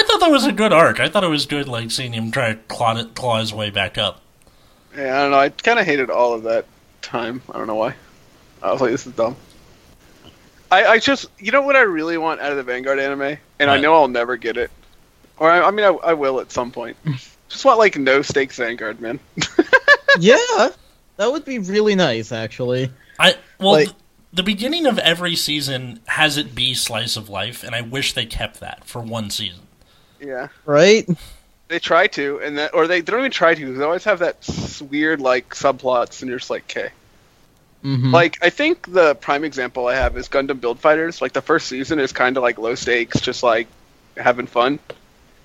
[0.00, 0.98] I thought that was a good arc.
[0.98, 3.68] I thought it was good, like seeing him try to claw, it, claw his way
[3.68, 4.22] back up.
[4.96, 5.38] Yeah, I don't know.
[5.38, 6.64] I kind of hated all of that
[7.02, 7.42] time.
[7.50, 7.94] I don't know why.
[8.62, 9.36] I was like, this is dumb.
[10.70, 13.70] I, I just, you know what I really want out of the Vanguard anime, and
[13.70, 14.70] I know I'll never get it,
[15.36, 16.96] or I, I mean, I, I will at some point.
[17.50, 19.20] just want like no stakes Vanguard, man.
[20.18, 20.70] yeah,
[21.16, 22.90] that would be really nice, actually.
[23.18, 23.96] I well, Like- th-
[24.32, 28.24] the beginning of every season has it be slice of life, and I wish they
[28.24, 29.66] kept that for one season.
[30.20, 31.06] Yeah, Right?
[31.68, 33.74] they try to, and that, or they, they don't even try to.
[33.74, 34.46] They always have that
[34.90, 36.90] weird like subplots, and you're just like, okay.
[37.82, 41.20] hmm Like I think the prime example I have is Gundam Build Fighters.
[41.22, 43.68] Like the first season is kind of like low stakes, just like
[44.16, 44.78] having fun,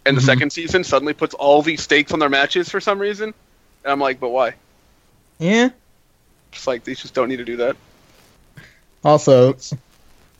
[0.05, 0.25] and the Mhm.
[0.25, 3.33] second season suddenly puts all these stakes on their matches for some reason,
[3.83, 4.55] and I'm like, but why?
[5.39, 5.69] yeah.
[6.51, 7.75] Just like these just don't need to do that.
[9.03, 9.55] Also,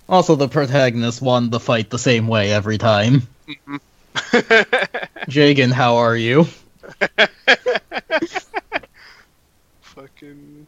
[0.10, 3.28] also the protagonist won the fight the same way every time.
[5.30, 6.46] Jagan, how are you?
[9.82, 10.68] fucking.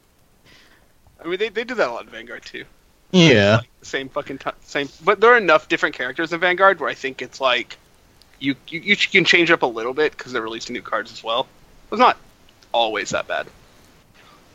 [1.23, 2.65] I mean, they, they do that a lot in Vanguard too.
[3.12, 3.62] Yeah.
[3.81, 7.21] Same fucking t- same, but there are enough different characters in Vanguard where I think
[7.21, 7.77] it's like
[8.39, 11.23] you you, you can change up a little bit because they're releasing new cards as
[11.23, 11.47] well.
[11.91, 12.17] It's not
[12.73, 13.47] always that bad.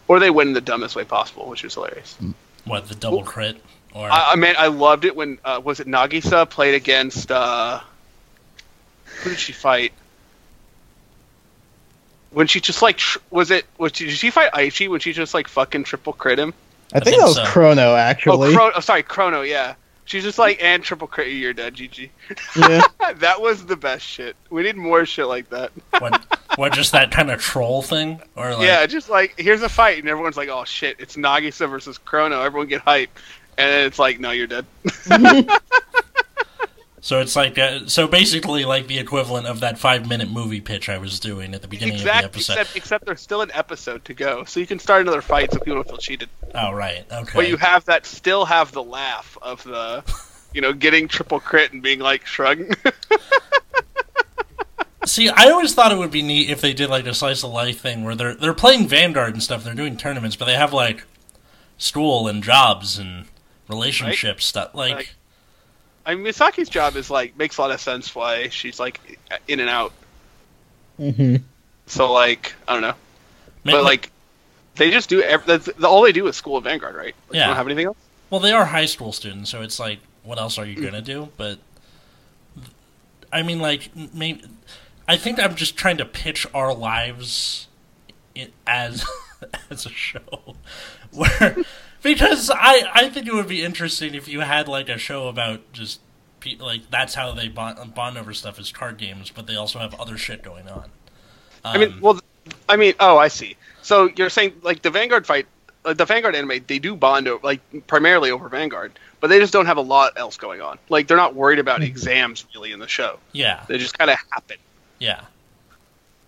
[0.07, 2.19] Or they win in the dumbest way possible, which is hilarious.
[2.65, 3.57] What the double crit
[3.95, 7.81] or I, I mean, I loved it when uh, was it Nagisa played against uh,
[9.21, 9.93] who did she fight?
[12.31, 15.13] When she just like tr- was it was she, did she fight Aichi when she
[15.13, 16.55] just like fucking triple crit him?
[16.95, 17.45] I think that was so.
[17.45, 18.53] Chrono Oh, actually.
[18.55, 19.43] Chrono, oh, sorry, Chrono.
[19.43, 21.33] Yeah, she's just like and triple crit.
[21.33, 22.09] You're dead, GG.
[22.57, 22.83] yeah.
[23.15, 24.37] that was the best shit.
[24.51, 25.73] We need more shit like that.
[25.99, 26.25] What,
[26.57, 28.21] what, just that kind of troll thing?
[28.37, 31.69] Or like, yeah, just like here's a fight, and everyone's like, "Oh shit, it's Nagisa
[31.69, 33.11] versus Chrono." Everyone get hype,
[33.59, 34.65] and it's like, "No, you're dead."
[37.05, 40.99] So it's like, uh, so basically, like the equivalent of that five-minute movie pitch I
[40.99, 42.27] was doing at the beginning of the exactly.
[42.27, 42.53] episode.
[42.53, 45.59] Except, except there's still an episode to go, so you can start another fight, so
[45.59, 46.29] people don't feel cheated.
[46.55, 47.05] Oh, right.
[47.11, 47.33] Okay.
[47.35, 50.05] But you have that still have the laugh of the,
[50.55, 52.73] you know, getting triple crit and being like shrug.
[55.05, 57.51] See, I always thought it would be neat if they did like a slice of
[57.51, 59.65] life thing where they're they're playing Vanguard and stuff.
[59.65, 61.03] They're doing tournaments, but they have like
[61.79, 63.27] school and jobs and
[63.69, 64.73] relationship stuff.
[64.73, 65.15] Like, Like-
[66.05, 69.61] I mean, Misaki's job is like makes a lot of sense why she's like in
[69.61, 69.93] and out.
[70.97, 71.37] hmm
[71.87, 72.95] So like I don't know,
[73.65, 74.11] ma- but like
[74.77, 77.15] they just do ev- that's, the, all they do is School of Vanguard, right?
[77.29, 77.47] Like, Yeah.
[77.49, 77.97] Don't have anything else.
[78.31, 80.85] well, they are high school students, so it's like, what else are you Hmm.
[80.85, 81.29] gonna do?
[81.37, 81.59] But
[83.33, 84.43] I mean, like, maybe
[85.09, 87.69] I think I'm just trying to pitch our lives
[88.67, 89.05] as
[89.71, 90.57] as a show
[91.13, 91.57] where
[92.03, 95.73] because I I think it would be interesting if you had like a show about
[95.73, 96.01] just
[96.41, 99.79] pe- like that's how they bond, bond over stuff is card games, but they also
[99.79, 100.91] have other shit going on.
[101.65, 102.21] I mean, Um, well,
[102.69, 103.57] I mean, oh, I see.
[103.83, 105.47] So you're saying like the Vanguard fight,
[105.85, 109.53] like the Vanguard anime, they do bond over, like primarily over Vanguard, but they just
[109.53, 110.79] don't have a lot else going on.
[110.89, 113.19] Like they're not worried about exams really in the show.
[113.33, 114.57] yeah, They just kind of happen.
[114.99, 115.23] yeah.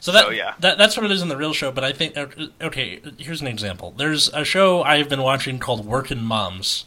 [0.04, 0.52] So that, So, yeah.
[0.60, 1.72] that that's what it is in the real show.
[1.72, 2.26] But I think uh,
[2.60, 3.94] okay, here's an example.
[3.96, 6.84] There's a show I've been watching called Workin' Moms.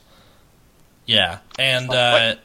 [1.08, 2.36] Yeah, and Oh, uh,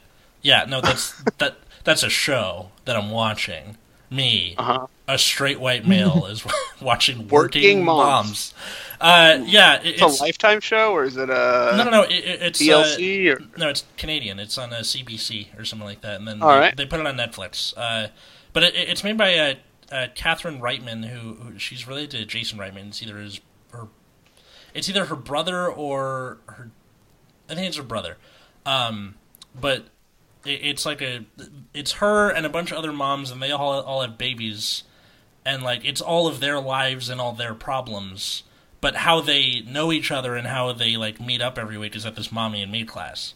[0.41, 3.77] yeah, no, that's that that's a show that I'm watching.
[4.09, 4.87] Me, Uh huh.
[5.07, 6.43] a straight white male, is
[6.81, 8.27] watching Working, Working Moms.
[8.27, 8.53] Moms.
[8.99, 12.01] Uh, yeah, it- It's, it's a Lifetime show, or is it a no, no, no.
[12.03, 12.95] It, it- it's uh,
[13.31, 14.39] or No, it's Canadian.
[14.39, 16.75] It's on a CBC or something like that, and then All they, right.
[16.77, 17.73] they put it on Netflix.
[17.77, 18.07] Uh,
[18.53, 19.53] but it, it's made by uh,
[19.93, 22.87] uh, Catherine Reitman, who, who she's related to Jason Reitman.
[22.89, 23.39] It's either his
[23.71, 23.87] her,
[24.73, 26.71] it's either her brother or her.
[27.49, 28.17] I think it's her brother,
[28.65, 29.15] um,
[29.59, 29.85] but
[30.45, 31.25] it, it's like a
[31.73, 34.83] it's her and a bunch of other moms, and they all all have babies,
[35.45, 38.43] and like it's all of their lives and all their problems.
[38.81, 42.05] But how they know each other and how they like meet up every week is
[42.05, 43.33] at this mommy and me class,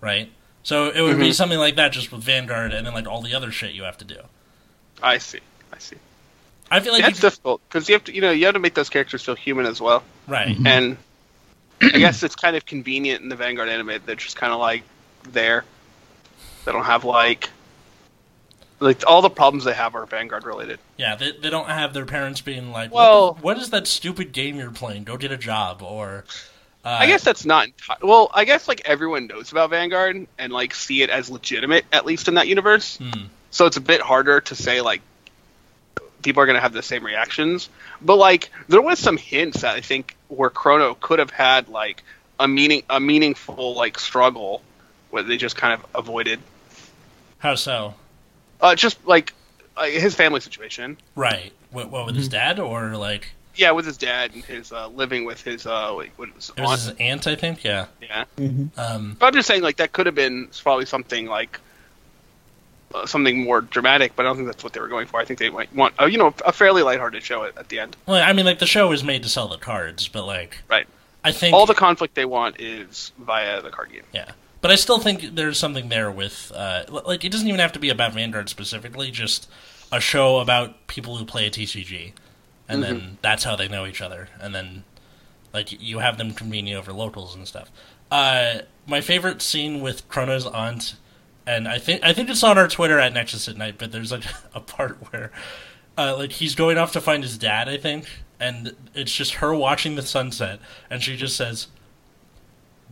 [0.00, 0.32] right?
[0.64, 1.34] So it would be Mhm.
[1.34, 3.98] something like that, just with Vanguard, and then like all the other shit you have
[3.98, 4.20] to do.
[5.02, 5.40] I see.
[5.74, 5.96] I see.
[6.70, 8.60] I feel like Yeah, you difficult because you have to, you know, you have to
[8.60, 10.02] make those characters feel human as well.
[10.26, 10.56] right.
[10.56, 10.66] Mhm.
[10.66, 10.96] And
[11.82, 14.00] I guess it's kind of convenient in the Vanguard anime.
[14.06, 14.82] They're just kind of like
[15.30, 15.64] there.
[16.64, 17.50] They don't have like
[18.80, 20.78] like all the problems they have are Vanguard related.
[20.96, 23.86] Yeah, they, they don't have their parents being like, Well- what, the- what is that
[23.86, 25.04] stupid game you're playing?
[25.04, 26.24] Go get a job." Or
[26.84, 28.30] uh, I guess that's not enti- well.
[28.34, 32.28] I guess like everyone knows about Vanguard and like see it as legitimate at least
[32.28, 32.96] in that universe.
[32.98, 35.00] hmm, So it's a bit harder to say like
[36.24, 37.68] people are going to have the same reactions.
[38.02, 42.02] But like there was some hints that I think where Chrono could have had like
[42.40, 44.62] a meaning a meaningful like struggle
[45.10, 46.40] where they just kind of avoided.
[47.38, 47.94] how so?
[48.60, 49.32] Uh, just like
[49.76, 50.96] uh, his family situation.
[51.14, 51.52] Right.
[51.70, 55.24] What, what with his dad or like Yeah, with his dad and his uh, living
[55.24, 57.26] with his uh, wait, what was it was his aunt?
[57.26, 57.62] I think.
[57.62, 57.86] Yeah.
[58.00, 61.60] Yeah, hmm Um, but I'm just saying like that could have been probably something like
[63.06, 65.20] something more dramatic, but I don't think that's what they were going for.
[65.20, 67.78] I think they might want uh, you know a fairly lighthearted show at, at the
[67.80, 67.96] end.
[68.06, 70.86] well, I mean, like the show is made to sell the cards, but like, Right.
[71.24, 74.02] I think All the conflict they want is via the card game.
[74.12, 77.72] Yeah, but I still think there's something there with uh, like it doesn't even have
[77.72, 79.48] to be about Vanguard specifically, just
[79.90, 82.12] a show about people who play a TCG,
[82.68, 84.84] and then that's how they know each other, and then
[85.52, 87.70] like you have them convening over locals and stuff.
[88.10, 90.94] Uh, my favorite scene with Chrono's aunt,
[91.46, 94.12] and I think I think it's on our Twitter at Nexus at Night, but there's
[94.12, 95.30] like a part where
[95.96, 98.06] uh, like he's going off to find his dad, I think,
[98.40, 101.68] and it's just her watching the sunset, and she just says.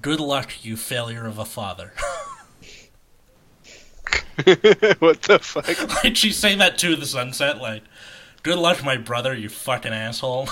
[0.00, 1.92] Good luck, you failure of a father.
[4.98, 5.68] what the fuck?
[6.04, 7.84] like she's saying that to the sunset, like,
[8.42, 10.48] good luck, my brother, you fucking asshole.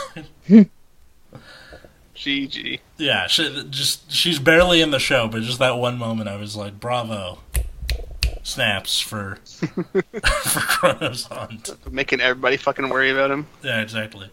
[2.15, 2.81] GG.
[2.99, 6.55] yeah, she, just she's barely in the show, but just that one moment, I was
[6.55, 7.39] like, bravo,
[8.43, 10.03] snaps for for
[10.61, 11.71] Chrono's aunt.
[11.93, 13.47] Making everybody fucking worry about him.
[13.63, 14.31] Yeah, exactly.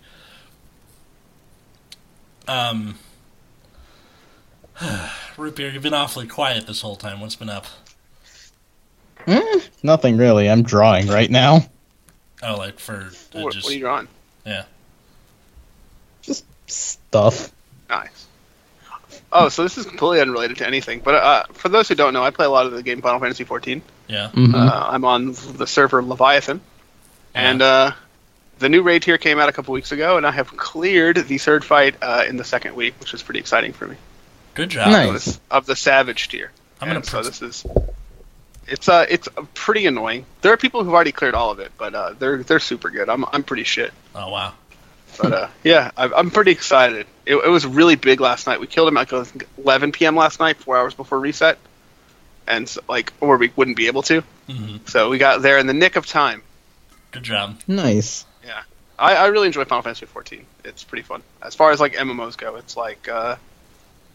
[2.48, 2.96] Um,
[5.38, 7.20] Root beer, you've been awfully quiet this whole time.
[7.20, 7.66] What's been up?
[9.26, 10.50] Mm, nothing really.
[10.50, 11.68] I'm drawing right now.
[12.44, 14.08] Oh, like for uh, What, just what are you drawing?
[14.46, 14.64] Yeah,
[16.22, 17.52] just stuff.
[17.90, 18.28] Nice.
[19.32, 21.02] Oh, so this is completely unrelated to anything.
[21.02, 23.20] But uh, for those who don't know, I play a lot of the game Final
[23.20, 23.82] Fantasy XIV.
[24.08, 24.30] Yeah.
[24.34, 24.54] Mhm.
[24.54, 26.62] Uh, I'm on the server Leviathan,
[27.34, 27.92] and uh,
[28.60, 31.38] the new raid tier came out a couple weeks ago, and I have cleared the
[31.38, 33.96] third fight uh, in the second week, which is pretty exciting for me.
[34.56, 34.90] Good job.
[34.92, 35.08] Nice.
[35.08, 36.52] Of this- Of the Savage tier.
[36.82, 37.66] I'm gonna And so put- this is.
[38.70, 40.26] It's uh, it's uh, pretty annoying.
[40.42, 43.08] There are people who've already cleared all of it, but uh, they're they're super good.
[43.10, 43.94] I'm I'm pretty shit.
[44.14, 44.54] Oh wow.
[45.22, 47.08] But uh, yeah, I, I'm pretty excited.
[47.26, 48.60] It, it was really big last night.
[48.60, 50.16] We killed him at like 11 p.m.
[50.18, 51.58] last night, four hours before reset,
[52.48, 54.22] and like, or we wouldn't be able to.
[54.50, 56.42] hmm So we got there in the nick of time.
[57.12, 57.60] Good job.
[57.68, 58.26] Nice.
[58.46, 58.64] Yeah,
[58.98, 60.46] I, I really enjoy Final Fantasy 14.
[60.64, 61.22] It's pretty fun.
[61.42, 63.36] As far as like MMOs go, it's like uh,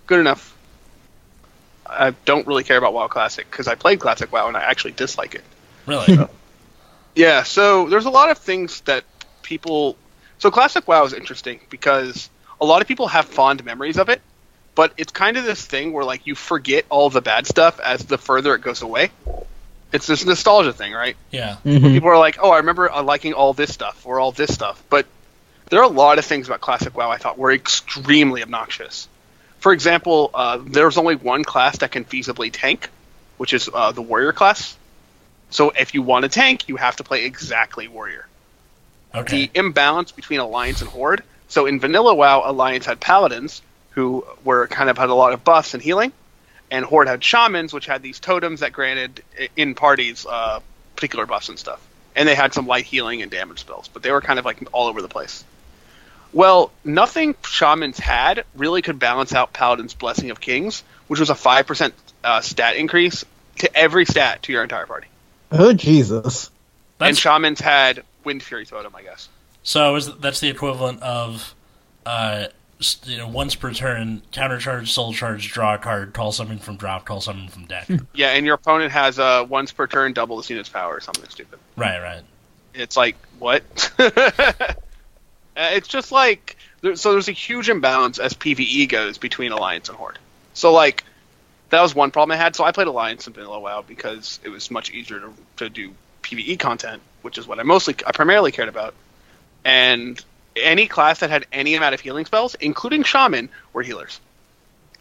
[0.06, 0.56] good enough.
[1.86, 4.92] I don't really care about WoW Classic because I played Classic WoW and I actually
[4.92, 5.44] dislike it.
[5.86, 6.26] Really.
[7.14, 9.04] Yeah, so there's a lot of things that
[9.42, 9.96] people.
[10.38, 12.30] So Classic WoW is interesting because
[12.60, 14.22] a lot of people have fond memories of it,
[14.74, 18.04] but it's kind of this thing where like you forget all the bad stuff as
[18.04, 19.10] the further it goes away.
[19.92, 21.16] It's this nostalgia thing, right?
[21.30, 21.56] yeah.
[21.64, 21.92] Mhm.
[21.92, 24.82] People are like, "Oh, I remember uh, liking all this stuff or all this stuff,"
[24.88, 25.06] but
[25.68, 29.08] there are a lot of things about Classic WoW I thought were extremely obnoxious.
[29.58, 32.88] For example, uh, there's only one class that can feasibly tank,
[33.36, 34.76] which is uh, the Warrior class.
[35.50, 38.26] So if you want to tank, you have to play exactly Warrior.
[39.14, 39.46] Okay.
[39.46, 41.22] The imbalance between Alliance and Horde.
[41.48, 43.60] So in Vanilla WoW, Alliance had Paladins,
[43.92, 46.12] who were kind of had a lot of buffs and healing,
[46.70, 49.22] and Horde had Shamans, which had these totems that granted
[49.56, 50.60] in parties uh,
[50.96, 51.80] particular buffs and stuff.
[52.14, 54.62] And they had some light healing and damage spells, but they were kind of like
[54.72, 55.44] all over the place.
[56.32, 61.34] Well, nothing Shamans had really could balance out Paladin's Blessing of Kings, which was a
[61.34, 61.92] 5%
[62.24, 63.24] uh, stat increase
[63.58, 65.08] to every stat to your entire party.
[65.50, 66.50] Oh Jesus.
[67.00, 69.28] and Shamans had Windfury Totem, I guess.
[69.62, 71.54] so is, that's the equivalent of,
[72.06, 72.52] uh, s-
[73.04, 77.04] you know, once per turn, countercharge, soul charge, draw a card, call something from drop,
[77.04, 77.88] call something from deck.
[78.14, 81.28] Yeah, and your opponent has uh, once per turn double this unit's power or something
[81.28, 81.58] stupid.
[81.76, 82.00] right.
[82.00, 82.22] Right.
[82.74, 83.62] It's like what?
[85.56, 87.12] Uh, it's just like there, so.
[87.12, 90.18] There's a huge imbalance as PVE goes between Alliance and Horde.
[90.54, 91.04] So like
[91.70, 92.56] that was one problem I had.
[92.56, 95.92] So I played Alliance in Vanilla WoW because it was much easier to, to do
[96.22, 98.94] PVE content, which is what I mostly I primarily cared about.
[99.64, 100.22] And
[100.56, 104.20] any class that had any amount of healing spells, including Shaman, were healers.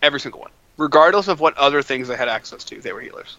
[0.02, 3.38] Every single one, regardless of what other things they had access to, they were healers.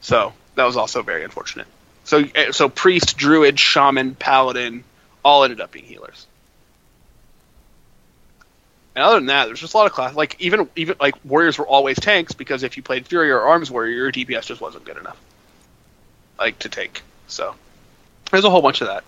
[0.00, 1.66] So that was also very unfortunate.
[2.04, 4.84] So eh, so priest, druid, shaman, paladin,
[5.24, 6.26] all ended up being healers.
[8.94, 10.14] And other than that, there's just a lot of class.
[10.14, 13.70] Like even even like warriors were always tanks because if you played fury or arms
[13.70, 15.20] warrior, your DPS just wasn't good enough.
[16.38, 17.02] Like to take.
[17.26, 17.54] So
[18.30, 19.04] there's a whole bunch of that.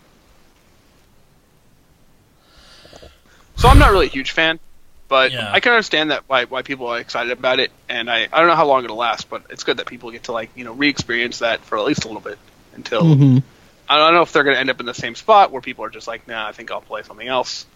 [3.56, 4.58] So I'm not really a huge fan,
[5.08, 5.50] but Yeah.
[5.52, 8.48] I can understand that why why people are excited about it, and I, I don't
[8.48, 10.72] know how long it'll last, but it's good that people get to like you know
[10.72, 12.38] re-experience that for at least a little bit
[12.74, 13.42] until Mhm.
[13.88, 15.84] I don't know if they're going to end up in the same spot where people
[15.84, 17.66] are just like, nah, I think I'll play something else.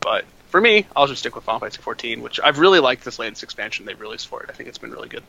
[0.00, 3.20] But for me, I'll just stick with Final Fantasy 14, which I've really liked this
[3.20, 4.50] latest expansion they've released for it.
[4.50, 5.22] I think it's been really good.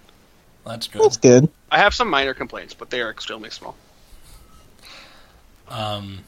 [0.66, 1.04] That's good.
[1.04, 1.50] That's good.
[1.70, 3.76] I have some minor complaints, but they are extremely small.
[5.70, 6.24] Um,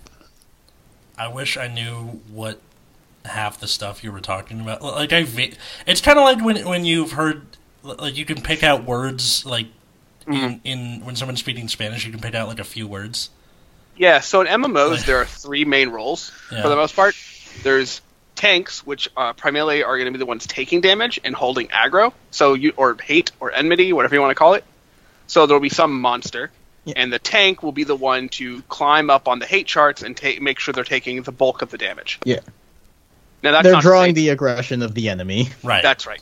[1.18, 2.60] I wish I knew what
[3.26, 4.82] half the stuff you were talking about.
[4.82, 5.26] Like I,
[5.88, 7.46] it's kind of like when when you've heard,
[7.84, 9.68] like you can pick out words like
[10.28, 13.30] in, in when someone's speaking Spanish, you can pick out like a few words.
[13.98, 16.62] Yeah, so in MMOs, there are three main roles Yeah.
[16.64, 17.16] for the most part.
[17.64, 18.02] There's
[18.36, 22.12] tanks, which uh, primarily are going to be the ones taking damage and holding aggro,
[22.32, 24.66] so you or hate or enmity, whatever you want to call it.
[25.28, 26.52] So there will be some monster,
[26.84, 26.96] Yeah.
[26.98, 30.18] and the tank will be the one to climb up on the hate charts and
[30.18, 32.20] ta- make sure they're taking the bulk of the damage.
[32.26, 32.42] Yeah.
[33.46, 35.50] Now that's They're not drawing say- the aggression of the enemy.
[35.64, 35.84] Right.
[35.84, 36.20] That's right.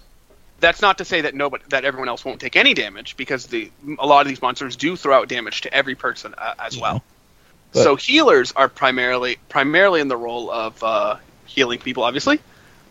[0.59, 3.71] That's not to say that nobody, that everyone else won't take any damage, because the
[3.97, 6.82] a lot of these monsters do throw out damage to every person uh, as Yeah.
[6.82, 7.03] well.
[7.71, 11.15] But- so healers are primarily primarily in the role of uh,
[11.45, 12.39] healing people, obviously.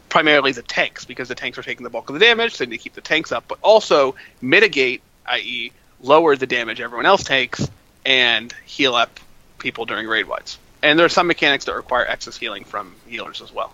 [0.09, 2.71] Primarily the tanks, because the tanks are taking the bulk of the damage, so they
[2.71, 5.73] need to keep the tanks up, but also mitigate, i.e.,
[6.03, 7.67] lower the damage everyone else takes,
[8.05, 9.21] and heal up
[9.59, 10.59] people during raid wides.
[10.83, 13.73] And there are some mechanics that require excess healing from healers as well.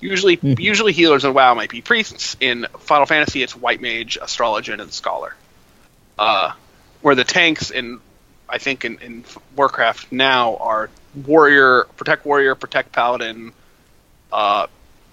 [0.00, 0.58] Usually, Mhm.
[0.60, 2.36] usually healers in WoW might be priests.
[2.40, 5.34] In Final Fantasy, it's White Mage, Astrologian, and Scholar.
[6.18, 6.52] Uh,
[7.02, 8.00] where the tanks in,
[8.48, 9.24] I think in, in
[9.56, 10.90] Warcraft now are
[11.26, 13.52] Warrior, Protect Warrior, Protect Paladin,
[14.32, 14.66] uh,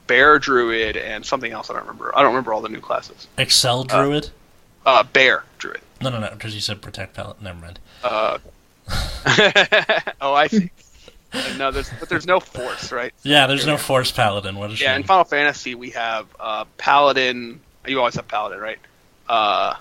[0.07, 2.11] Bear Druid, and something else I don't remember.
[2.15, 3.27] I don't remember all the new classes.
[3.37, 4.29] Accel Druid.
[4.85, 5.81] Uh, Bear Druid.
[6.01, 7.43] no, no, no, because you said protect paladin.
[7.43, 7.79] Never mind.
[8.03, 8.37] Uh,
[10.21, 10.69] oh, I see.
[11.57, 13.13] No, there's but there's no force, right?
[13.23, 14.55] Yeah, there's no Force Paladin.
[14.55, 17.59] What a Yeah, in Final Fantasy we have uh, Paladin.
[17.87, 18.79] You always have Paladin, right?
[19.27, 19.75] Uh,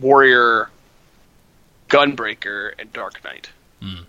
[0.00, 0.70] Warrior,
[1.88, 3.50] Gunbreaker, and Dark Knight.
[3.80, 4.02] Hmm.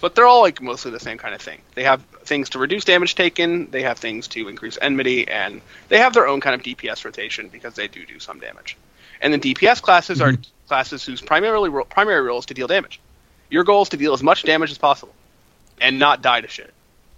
[0.00, 1.60] But they're all like mostly the same kind of thing.
[1.74, 3.70] They have things to reduce damage taken.
[3.70, 7.48] They have things to increase enmity, and they have their own kind of DPS rotation
[7.48, 8.76] because they do do some damage.
[9.20, 10.34] And then DPS classes are
[10.66, 13.00] classes whose primarily primary role is to deal damage.
[13.50, 15.14] Your goal is to deal as much damage as possible,
[15.80, 16.72] and not die to shit.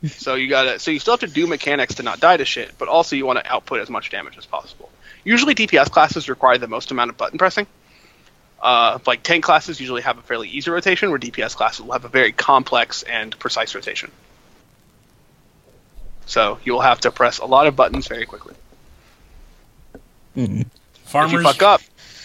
[0.07, 0.79] So you gotta.
[0.79, 3.25] So you still have to do mechanics to not die to shit, but also you
[3.25, 4.91] want to output as much damage as possible.
[5.25, 7.67] Usually DPS classes require the most amount of button pressing.
[8.61, 12.05] Uh, like tank classes usually have a fairly easy rotation, where DPS classes will have
[12.05, 14.11] a very complex and precise rotation.
[16.27, 18.55] So you'll have to press a lot of buttons very quickly.
[20.37, 20.63] mm-hmm
[21.15, 21.81] If you fuck up,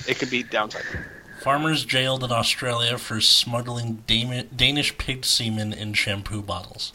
[0.08, 0.84] it could be downside.
[1.40, 6.94] Farmers jailed in Australia for smuggling Dam- Danish pig semen in shampoo bottles.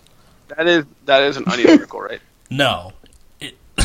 [0.49, 2.21] That is that is an onion article, right?
[2.51, 2.93] No,
[3.41, 3.57] it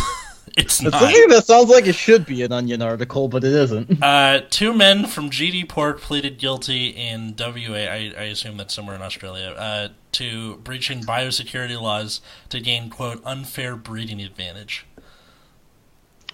[0.57, 0.93] it's It's not.
[0.99, 4.03] something that sounds like it should be an Onion article, but it isn't.
[4.03, 8.95] Uh, two men from GD Pork pleaded guilty in WA, I, I assume that's somewhere
[8.95, 14.85] in Australia, uh, to breaching biosecurity laws to gain, quote, unfair breeding advantage.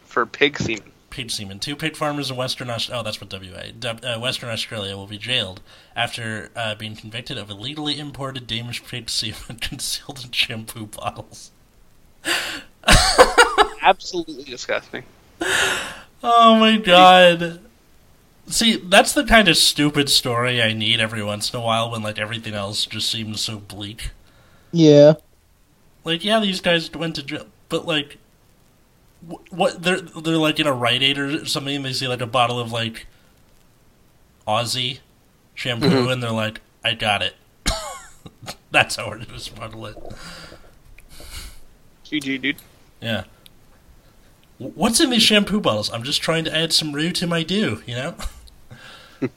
[0.04, 0.92] For pig semen.
[1.16, 1.60] Pig semen.
[1.60, 5.08] Two pig farmers in Western Australia, oh, that's what WA, Du- uh, Western Australia will
[5.08, 5.62] be jailed
[5.96, 11.52] after uh, being convicted of illegally imported Danish pig semen concealed in shampoo bottles.
[13.82, 15.04] Absolutely disgusting.
[16.22, 17.62] Oh my god.
[18.48, 22.04] See, that's the kind of stupid story I need every once in a while when
[22.04, 24.10] like everything else just seems so bleak.
[24.74, 25.14] Yeah.
[26.04, 28.25] Like, yeah, these guys went to jail, but like, wh-
[29.50, 29.82] what?
[29.82, 31.76] They're they're like in a Rite Aid or something.
[31.76, 33.08] And they see like a bottle of like
[34.48, 35.00] Aussie
[35.54, 37.36] shampoo, and they're like, "I got it."
[38.72, 39.98] that's how we're gonna smuggle it.
[42.06, 42.58] GG, dude.
[43.02, 43.24] Yeah.
[44.58, 45.92] What's in these shampoo bottles?
[45.92, 48.16] I'm just trying to add some roux to my do, you know?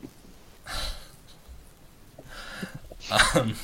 [3.34, 3.54] um,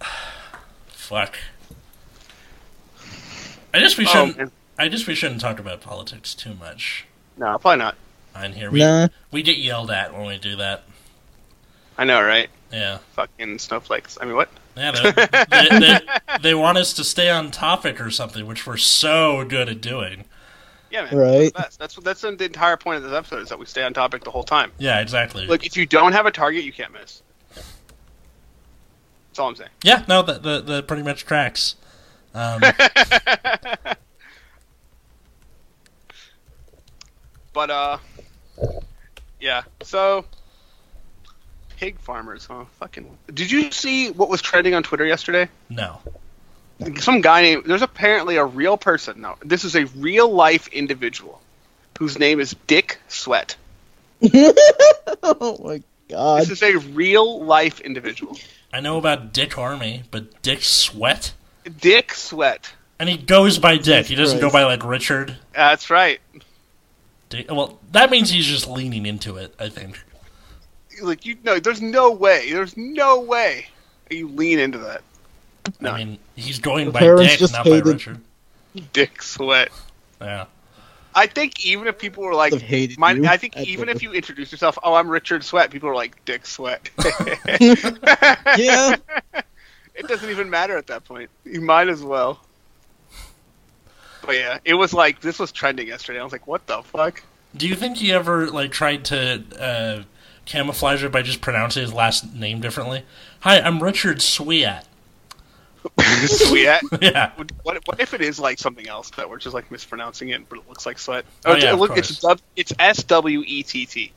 [0.88, 1.38] fuck.
[3.72, 4.36] I just we Oh, shouldn't.
[4.38, 4.50] man.
[4.78, 7.04] I just we shouldn't talk about politics too much
[7.36, 7.96] No, probably not.
[8.34, 8.70] on here.
[8.70, 9.08] We Nah.
[9.30, 10.84] we get yelled at when we do that.
[11.98, 12.48] I know, right?
[12.72, 14.16] Yeah, Fucking snowflakes.
[14.20, 14.48] I mean, what?
[14.76, 14.92] yeah.
[15.50, 15.98] They, they, they,
[16.42, 20.24] they want us to stay on topic or something, which we're so good at doing.
[20.90, 21.16] Yeah, man.
[21.16, 21.52] Right.
[21.54, 24.24] That's that's that's the entire point of this episode is that we stay on topic
[24.24, 24.72] the whole time.
[24.78, 25.46] Yeah, exactly.
[25.46, 27.22] Look, if you don't have a target, you can't miss.
[27.54, 29.70] That's all I'm saying.
[29.84, 31.76] Yeah, no, that that, that pretty much tracks.
[32.34, 32.62] Um,
[37.52, 37.98] But uh,
[39.40, 39.62] yeah.
[39.82, 40.24] So,
[41.76, 42.64] pig farmers, huh?
[42.78, 43.18] Fucking.
[43.32, 45.48] Did you see what was trending on Twitter yesterday?
[45.68, 46.00] no.
[46.96, 47.64] Some guy named.
[47.66, 49.20] There's apparently a real person.
[49.20, 51.42] No, this is a real life individual
[51.98, 53.56] whose name is Dick Swett.
[54.22, 56.40] oh my god.
[56.40, 58.38] This is a real life individual.
[58.72, 61.34] I know about Dick Armey, but Dick Swett?
[61.78, 62.72] Dick Swett.
[62.98, 64.06] And he goes by Dick.
[64.06, 65.36] He doesn't go by, like, Richard.
[65.54, 66.20] That's right.
[67.30, 67.50] Dick.
[67.50, 70.02] Well, that means he's just leaning into it, I think.
[71.00, 72.52] Like you know, there's no way.
[72.52, 73.68] There's no way
[74.10, 75.02] you lean into that.
[75.80, 75.92] No.
[75.92, 78.20] I mean, he's going The by parents Dick, just not by hated- Richard.
[78.92, 79.70] Dick Swett.
[80.20, 80.44] Yeah.
[81.14, 83.26] I think even if people were like, I've hated my, you.
[83.26, 86.24] I think I'd even if you introduce yourself, oh, I'm Richard Swett, people are like,
[86.24, 86.90] Dick Swett.
[88.58, 88.96] Yeah.
[90.00, 91.30] It doesn't even matter at that point.
[91.44, 92.40] You might as well.
[94.24, 96.20] But yeah, it was like this was trending yesterday.
[96.20, 97.22] I was like, what the fuck?
[97.56, 100.02] Do you think he ever, like, tried to uh,
[100.46, 103.04] camouflage it by just pronouncing his last name differently?
[103.40, 104.86] Hi, I'm Richard Sweat.
[105.98, 106.82] Sweat.
[107.00, 107.32] yeah.
[107.62, 110.58] What, what if it is like something else that we're just like mispronouncing it, but
[110.58, 111.24] it looks like sweat?
[111.44, 112.24] Oh, it- yeah, it look, it's
[112.56, 114.12] it's S W E T T.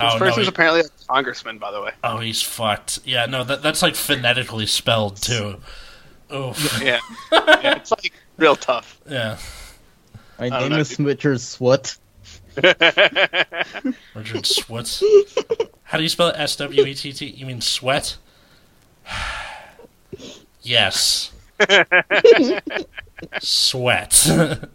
[0.00, 1.92] This Oh, no, person's he- apparently a congressman, by the way.
[2.02, 3.00] oh, he's fucked.
[3.04, 5.60] Yeah, no, that, that's, like, phonetically spelled, too.
[6.34, 6.80] Oof.
[6.82, 7.00] Yeah,
[7.32, 8.98] yeah it's like real tough.
[9.08, 9.36] Yeah.
[10.38, 11.06] My don't name know, is dude.
[11.06, 11.96] Richard Swat.
[14.14, 15.02] Richard Sweat.
[15.82, 16.36] How do you spell it?
[16.38, 17.26] S W E T T?
[17.26, 18.16] You mean sweat?
[20.62, 21.32] yes.
[23.40, 24.26] Sweat.
[24.30, 24.68] oh, did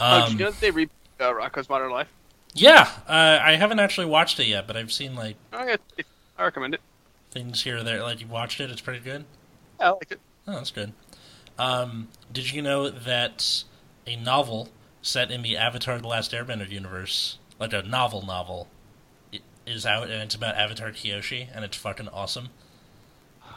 [0.00, 2.08] um, you know that they read uh, Rocko's Modern Life?
[2.54, 5.76] Yeah, uh, I haven't actually watched it yet, but I've seen like Oh,
[6.38, 6.80] I recommend it.
[7.30, 8.02] things here or there.
[8.02, 9.24] Like you've watched it; it's pretty good.
[9.78, 10.20] Yeah, I like it.
[10.46, 10.92] Oh, that's good.
[11.58, 13.64] Um, did you know that
[14.06, 14.68] a novel
[15.02, 18.68] set in the Avatar: The Last Airbender universe, like a novel novel,
[19.66, 22.48] is out, and it's about Avatar Kyoshi, and it's fucking awesome.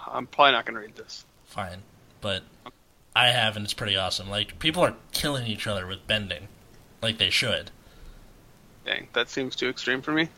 [0.08, 1.26] I'm probably not gonna read this.
[1.46, 1.84] Fine,
[2.22, 2.44] but
[3.16, 4.30] I have, and it's pretty awesome.
[4.30, 6.48] Like people are killing each other with bending,
[7.02, 7.72] like they should.
[8.86, 10.30] Dang, that seems too extreme for me.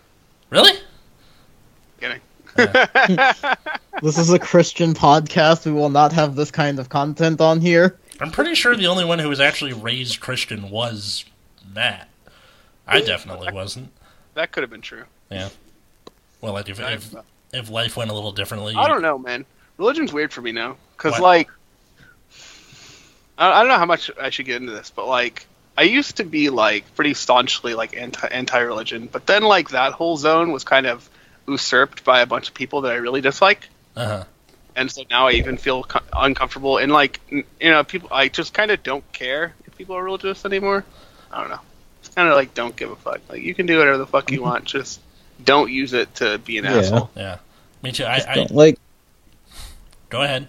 [0.50, 0.72] Really?
[2.00, 2.22] Kidding.
[4.02, 5.66] This is a Christian podcast.
[5.66, 7.98] We will not have this kind of content on here.
[8.20, 11.24] I'm pretty sure the only one who was actually raised Christian was
[11.74, 12.10] Matt.
[12.88, 13.92] I definitely wasn't.
[14.34, 15.06] That could have been true.
[15.32, 15.50] Yeah.
[16.42, 17.16] Well, like if if,
[17.54, 19.46] if life went a little differently, I don't know, man.
[19.78, 21.50] Religion's weird for me now because, like,
[23.38, 26.18] I, I don't know how much I should get into this, but like, I used
[26.18, 30.52] to be like pretty staunchly like anti anti religion, but then like that whole zone
[30.52, 31.10] was kind of
[31.48, 34.24] usurped by a bunch of people that I really dislike, Uh huh.
[34.76, 38.54] and so now I even feel co- uncomfortable and like you know people I just
[38.54, 40.86] kind of don't care if people are religious anymore.
[41.32, 41.60] I don't know.
[42.00, 43.20] It's kind of like don't give a fuck.
[43.30, 45.00] Like you can do whatever the fuck you want, just
[45.44, 46.72] don't use it to be an Yeah.
[46.78, 47.10] asshole.
[47.16, 47.38] Yeah.
[47.84, 48.06] Me too.
[48.06, 48.80] I, I Don't- like
[50.10, 50.48] go ahead.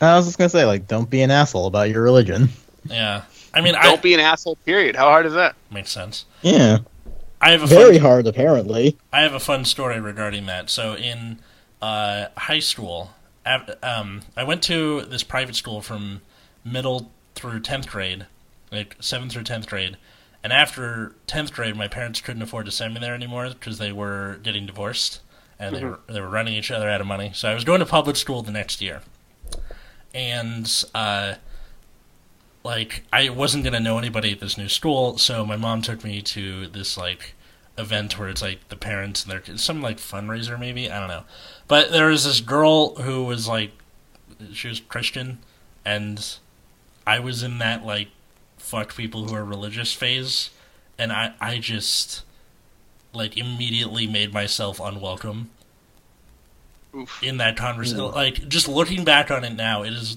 [0.00, 2.50] I was just gonna say, like, don't be an asshole about your religion.
[2.86, 3.24] Yeah.
[3.52, 4.56] I mean, I Don't be an asshole.
[4.56, 4.96] Period.
[4.96, 5.54] How hard is that?
[5.70, 6.24] makes sense.
[6.42, 6.78] Yeah,
[7.40, 8.96] I have a very fun, hard apparently.
[9.12, 10.70] I have a fun story regarding that.
[10.70, 11.38] So in
[11.82, 13.10] uh, high school,
[13.46, 16.20] av- um, I went to this private school from
[16.64, 18.26] middle through tenth grade,
[18.72, 19.96] like seventh through tenth grade.
[20.42, 23.92] And after tenth grade, my parents couldn't afford to send me there anymore because they
[23.92, 25.20] were getting divorced
[25.58, 27.30] and they were they were running each other out of money.
[27.34, 29.02] So I was going to public school the next year,
[30.12, 31.34] and uh,
[32.64, 36.22] like I wasn't gonna know anybody at this new school, so my mom took me
[36.22, 37.34] to this like
[37.76, 41.08] event where it's like the parents and their kids, some like fundraiser maybe I don't
[41.08, 41.24] know,
[41.68, 43.72] but there was this girl who was like
[44.52, 45.38] she was Christian,
[45.84, 46.36] and
[47.06, 48.08] I was in that like
[48.56, 50.50] fuck people who are religious phase,
[50.98, 52.22] and I I just
[53.12, 55.50] like immediately made myself unwelcome
[56.94, 57.22] Oof.
[57.22, 57.98] in that conversation.
[58.12, 60.16] Like just looking back on it now, it is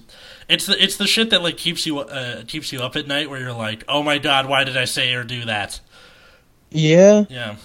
[0.49, 3.29] it's the it's the shit that like keeps you uh, keeps you up at night
[3.29, 5.79] where you're like, oh my god, why did I say or do that?
[6.69, 7.55] Yeah, Yeah,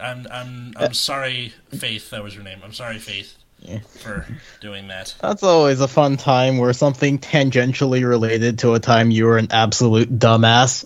[0.00, 2.10] I'm I'm I'm sorry, Faith.
[2.10, 2.60] That was your name.
[2.64, 3.78] I'm sorry, Faith, Yeah.
[3.80, 4.26] for
[4.60, 5.14] doing that.
[5.20, 9.48] that's always a fun time where something tangentially related to a time you were an
[9.50, 10.84] absolute dumbass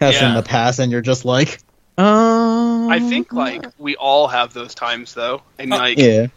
[0.00, 1.58] has in the past, and you're just like,
[1.98, 6.28] um, I think like we all have those times though, and Uh, like yeah,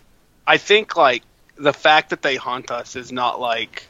[0.52, 1.24] I think like
[1.56, 3.88] the fact that they haunt us is not like,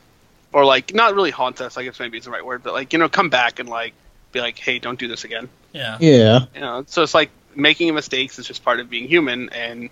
[0.53, 1.75] or like not really haunt us.
[1.75, 3.95] I guess maybe is the right word, but like you know, come back and like
[4.31, 5.49] be like, hey, don't do this again.
[5.73, 9.49] Yeah, yeah, You know, so it's like making mistakes is just part of being human,
[9.49, 9.89] and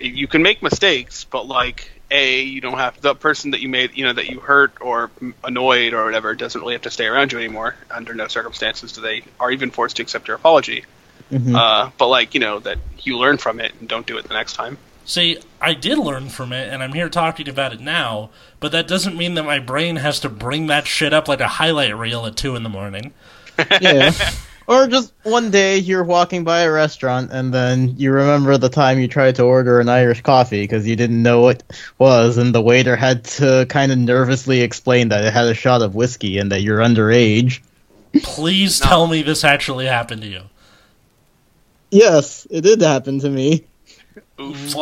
[0.00, 3.96] you can make mistakes, but like a you don't have the person that you made
[3.96, 5.12] you know that you hurt or
[5.44, 9.00] annoyed or whatever doesn't really have to stay around you anymore under no circumstances do
[9.00, 10.84] they are even forced to accept your apology
[11.32, 11.56] mhm.
[11.56, 14.34] uh, but like you know that you learn from it and don't do it the
[14.34, 18.30] next time See, I did learn from it, and I'm here talking about it now.
[18.58, 21.46] But that doesn't mean that my brain has to bring that shit up like a
[21.46, 23.14] highlight reel at two in the morning.
[23.80, 24.12] yeah.
[24.66, 28.98] Or just one day you're walking by a restaurant and then you remember the time
[28.98, 32.52] you tried to order an Irish coffee because you didn't know what it was, and
[32.52, 36.38] the waiter had to kind of nervously explain that it had a shot of whiskey
[36.38, 37.60] and that you're underage.
[38.24, 38.88] Please No.
[38.88, 40.42] tell me this actually happened to you.
[41.92, 43.64] Yes, it did happen to me.
[44.40, 44.74] Oof.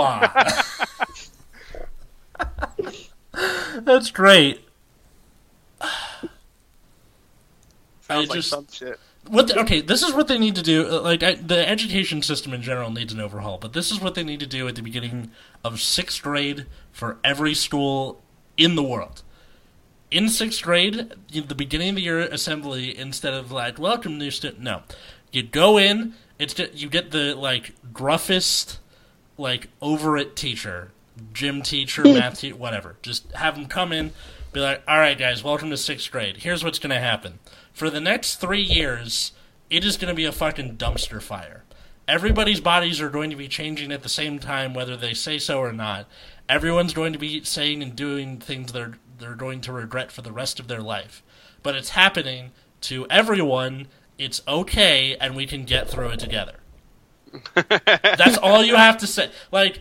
[3.84, 4.66] That's great.
[5.80, 6.30] Sounds
[8.08, 8.98] I like some shit.
[9.28, 9.48] What?
[9.48, 10.86] The, okay, this is what they need to do.
[10.86, 14.14] uh, Like I, the education system in general needs an overhaul, but this is what
[14.14, 15.30] they need to do at the beginning
[15.64, 18.20] of sixth grade for every school
[18.56, 19.22] in the world.
[20.10, 24.60] In sixth grade, the beginning of the year assembly, instead of like "Welcome new student,"
[24.62, 24.82] no,
[25.32, 26.14] you go in.
[26.38, 28.78] It's just, you get the like gruffest,
[29.36, 30.92] like over it teacher,
[31.32, 32.96] gym teacher, math teacher, whatever.
[33.02, 34.12] Just have them come in,
[34.52, 36.38] be like, "All right, guys, welcome to sixth grade.
[36.38, 37.38] Here's what's going to happen."
[37.72, 39.32] For the next three years,
[39.70, 41.64] it is going to be a fucking dumpster fire.
[42.06, 45.58] Everybody's bodies are going to be changing at the same time, whether they say so
[45.58, 46.06] or not.
[46.48, 50.32] Everyone's going to be saying and doing things they're they're going to regret for the
[50.32, 51.22] rest of their life.
[51.62, 52.50] But it's happening
[52.82, 53.88] to everyone.
[54.18, 56.56] It's okay, and we can get through it together.
[57.54, 59.30] That's all you have to say.
[59.50, 59.80] Like,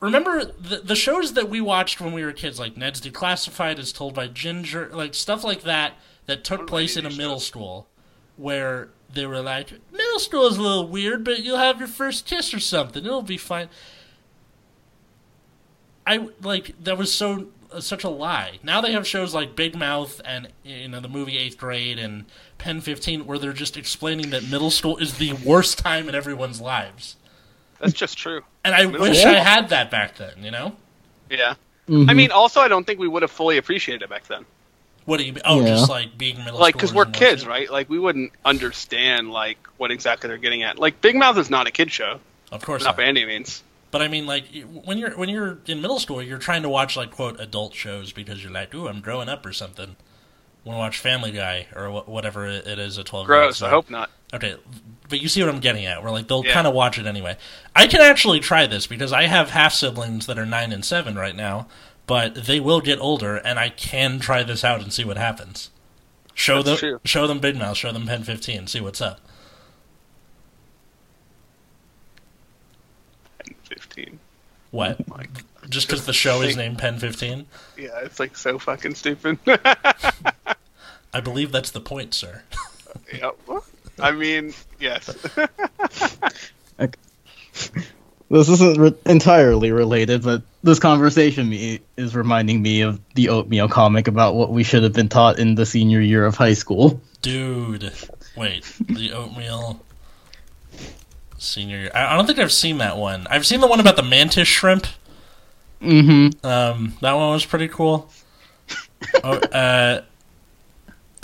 [0.00, 3.92] remember the, the shows that we watched when we were kids, like Ned's Declassified, As
[3.92, 5.94] Told by Ginger, like stuff like that,
[6.26, 7.86] that took place in a middle school,
[8.36, 12.26] where they were like, middle school is a little weird, but you'll have your first
[12.26, 13.04] kiss or something.
[13.04, 13.68] It'll be fine.
[16.06, 17.48] I like that was so
[17.80, 18.60] such a lie.
[18.62, 22.26] Now they have shows like Big Mouth and you know the movie Eighth Grade and
[22.58, 26.60] Pen Fifteen, where they're just explaining that middle school is the worst time in everyone's
[26.60, 27.16] lives.
[27.80, 28.42] That's just true.
[28.64, 29.32] And I Middle wish school?
[29.32, 30.42] I had that back then.
[30.42, 30.76] You know.
[31.30, 31.54] Yeah.
[31.88, 32.10] Mhm.
[32.10, 34.44] I mean, also, I don't think we would have fully appreciated it back then.
[35.04, 35.42] What do you mean?
[35.44, 35.66] Oh, Yeah.
[35.68, 36.60] just like being middle school.
[36.60, 37.70] Like, because we're kids, watching- right?
[37.70, 40.78] Like, we wouldn't understand like what exactly they're getting at.
[40.78, 42.18] Like, Big Mouth is not a kid show,
[42.50, 42.96] Of course not not.
[42.96, 43.62] by any means.
[43.92, 44.46] But I mean, like
[44.84, 48.10] when you're when you're in middle school, you're trying to watch like quote adult shows
[48.12, 49.94] because you're like, ooh, I'm growing up or something.
[50.66, 53.26] Want to watch Family Guy or wh- whatever it is at twelve.
[53.26, 53.62] Gross.
[53.62, 54.10] I hope not.
[54.34, 54.56] Okay,
[55.08, 56.02] but you see what I'm getting at.
[56.02, 56.52] Where like they'll Yeah.
[56.52, 57.36] kind of watch it anyway.
[57.74, 61.14] I can actually try this because I have half siblings that are nine and seven
[61.14, 61.68] right now,
[62.08, 65.70] but they will get older, and I can try this out and see what happens.
[66.34, 67.00] Show That's them, true.
[67.04, 69.20] show them Big Mouth, show them Pen Fifteen, see what's up.
[73.64, 74.18] Fifteen.
[74.72, 74.96] What?
[75.10, 75.30] Oh like,
[75.68, 77.46] Just because the show is named Pen Fifteen?
[77.78, 79.38] yeah, it's like so fucking stupid.
[81.16, 82.42] I believe that's the point, sir.
[83.12, 83.38] yep.
[83.98, 85.08] I mean, yes.
[88.28, 93.68] This isn't re- entirely related, but this conversation me is reminding me of the oatmeal
[93.68, 97.00] comic about what we should have been taught in the senior year of high school.
[97.22, 97.92] Dude,
[98.36, 99.80] wait, the oatmeal
[101.38, 101.90] senior year.
[101.94, 103.28] I I don't think I've seen that one.
[103.30, 104.88] I've seen the one about the mantis shrimp.
[105.80, 106.44] Mm-hmm.
[106.44, 108.10] Um, that one was pretty cool.
[109.22, 110.02] Oh, uh,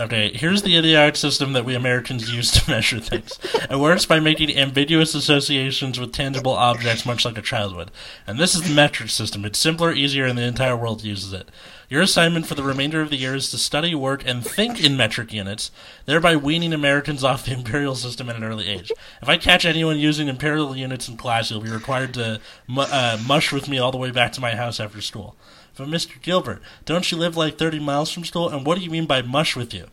[0.01, 3.38] okay, here's the idiotic system that we Americans use to measure things.
[3.70, 7.90] It works by making ambiguous associations with tangible objects, much like a child would.
[8.26, 9.45] And this is the metric system.
[9.45, 11.49] It's simpler, easier, and the entire world uses it.
[11.88, 14.97] Your assignment for the remainder of the year is to study, work, and think in
[14.97, 15.70] metric units,
[16.07, 18.90] thereby weaning Americans off the imperial system at an early age.
[19.20, 23.18] If I catch anyone using imperial units in class, you'll be required to mu- uh,
[23.26, 25.36] mush with me all the way back to my house after school.
[25.76, 26.20] But Mr.
[26.20, 28.48] Gilbert, don't you live like 30 miles from school?
[28.48, 29.86] And what do you mean by mush with you?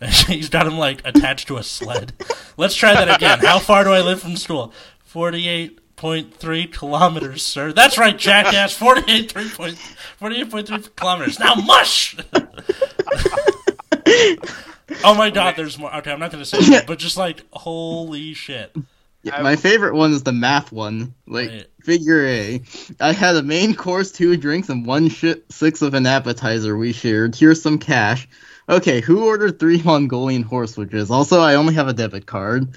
[0.26, 2.12] He's got him like attached to a sled.
[2.56, 3.40] Let's try that again.
[3.40, 4.72] How far do I live from school?
[5.12, 7.72] 48.3 kilometers, sir.
[7.72, 8.78] That's right, jackass.
[8.80, 9.76] 48.3
[10.20, 11.38] 48.3 kilometers.
[11.38, 12.16] Now mush!
[15.04, 15.94] oh my god, there's more.
[15.96, 18.74] Okay, I'm not going to say that, but just like, holy shit.
[19.22, 21.14] Yeah, my favorite one is the math one.
[21.26, 21.66] Like Right.
[21.84, 22.62] Figure A.
[23.00, 26.92] I had a main course, two drinks, and one shit six of an appetizer we
[26.92, 27.36] shared.
[27.36, 28.26] Here's some cash.
[28.68, 31.10] Okay, who ordered three Mongolian horse-witches?
[31.10, 32.68] Also, I only have a debit card.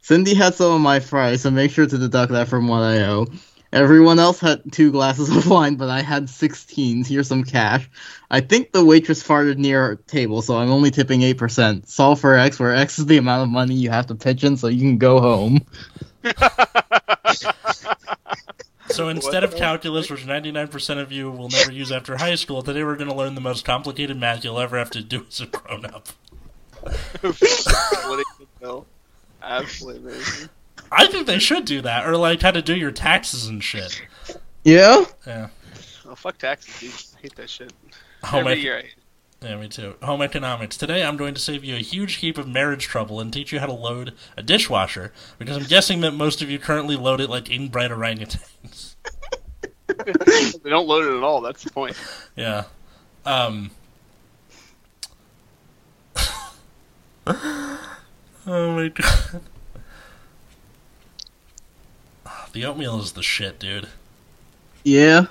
[0.00, 3.02] Cindy had some of my fries, so make sure to deduct that from what I
[3.02, 3.26] owe.
[3.72, 7.04] Everyone else had two glasses of wine, but I had 16.
[7.04, 7.88] Here's some cash.
[8.30, 11.86] I think the waitress farted near our table, so I'm only tipping 8%.
[11.88, 14.56] Solve for X, where X is the amount of money you have to pitch in
[14.56, 15.60] so you can go home.
[18.92, 22.84] So instead of calculus, which 99% of you will never use after high school, today
[22.84, 25.46] we're going to learn the most complicated math you'll ever have to do as a
[25.46, 26.08] grown up.
[27.22, 28.86] Splitting the bill.
[29.42, 30.50] Absolutely amazing.
[30.90, 34.02] I think they should do that, or like how to do your taxes and shit.
[34.62, 35.04] Yeah?
[35.26, 35.48] Yeah.
[36.06, 37.18] Oh, fuck taxes, dude.
[37.18, 37.72] I hate that shit.
[38.24, 39.01] Home Every ec- year I hate it.
[39.42, 39.96] Yeah, me too.
[40.02, 40.76] Home economics.
[40.76, 43.58] Today I'm going to save you a huge heap of marriage trouble and teach you
[43.58, 47.28] how to load a dishwasher, because I'm guessing that most of you currently load it
[47.28, 48.94] like inbred orangutans.
[49.88, 51.40] They don't load it at all.
[51.40, 51.96] That's the point.
[52.36, 52.64] Yeah.
[53.26, 53.70] Um.
[57.26, 57.78] oh
[58.46, 59.42] my god.
[62.52, 63.88] The oatmeal is the shit, dude.
[64.84, 65.26] Yeah.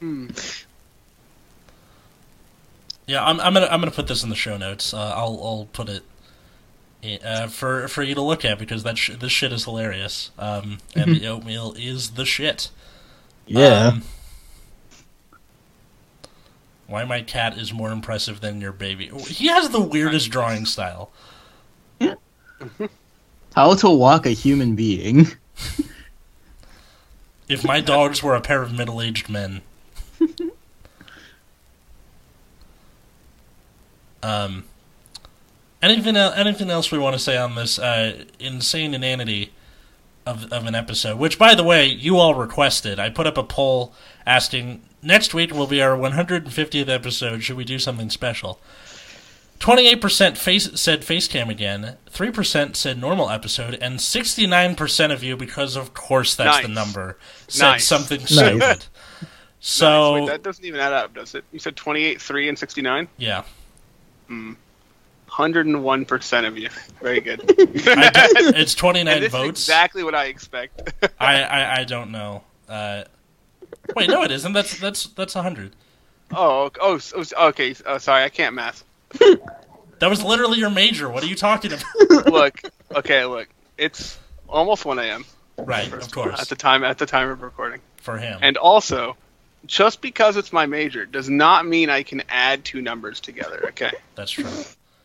[0.00, 0.28] Hmm.
[3.06, 4.92] Yeah, I'm, I'm gonna I'm gonna put this in the show notes.
[4.92, 6.02] Uh, I'll I'll put it
[7.24, 10.30] uh, for for you to look at because that sh- this shit is hilarious.
[10.38, 12.70] Um, and the oatmeal is the shit.
[13.46, 13.88] Yeah.
[13.88, 14.02] Um,
[16.86, 19.08] why my cat is more impressive than your baby?
[19.08, 21.10] He has the weirdest drawing style.
[23.54, 25.28] How to walk a human being.
[27.48, 29.62] If my dogs were a pair of middle-aged men.
[34.22, 34.64] um,
[35.82, 39.52] anything el- anything else we want to say on this uh, insane inanity
[40.26, 41.18] of of an episode?
[41.18, 42.98] Which, by the way, you all requested.
[42.98, 43.92] I put up a poll
[44.26, 47.42] asking next week will be our 150th episode.
[47.42, 48.58] Should we do something special?
[49.60, 55.92] 28% face said facecam again, 3% said normal episode, and 69% of you, because of
[55.94, 57.84] course that's the number, said Nice.
[57.84, 58.28] something Nice.
[58.36, 58.86] stupid.
[59.60, 60.20] So, Nice.
[60.22, 61.44] Wait, that doesn't even add up, does it?
[61.52, 63.08] You said 28, 3, and 69?
[63.18, 63.42] yeah.
[64.28, 64.52] Hmm.
[65.26, 66.68] Hundred and one percent of you.
[67.02, 67.40] Very good.
[67.42, 67.50] I
[68.56, 69.60] it's twenty and nine this votes.
[69.60, 70.94] exactly what I expect.
[71.20, 72.42] I, I I don't know.
[72.68, 73.04] Uh,
[73.94, 74.52] wait, no, it isn't.
[74.54, 75.76] That's that's that's hundred.
[76.34, 77.74] oh, oh, so- okay.
[77.86, 78.84] Oh, sorry, I can't math.
[79.20, 81.08] That was literally your major.
[81.10, 82.26] What are you talking about?
[82.26, 82.60] Look,
[82.96, 83.48] okay, look.
[83.76, 85.24] It's almost one a.m.
[85.58, 87.80] right, of course, at the time at the time of recording.
[88.00, 88.38] for him.
[88.42, 89.16] And also,
[89.66, 93.66] just because it's my major does not mean I can add two numbers together.
[93.68, 94.44] Okay, that's true.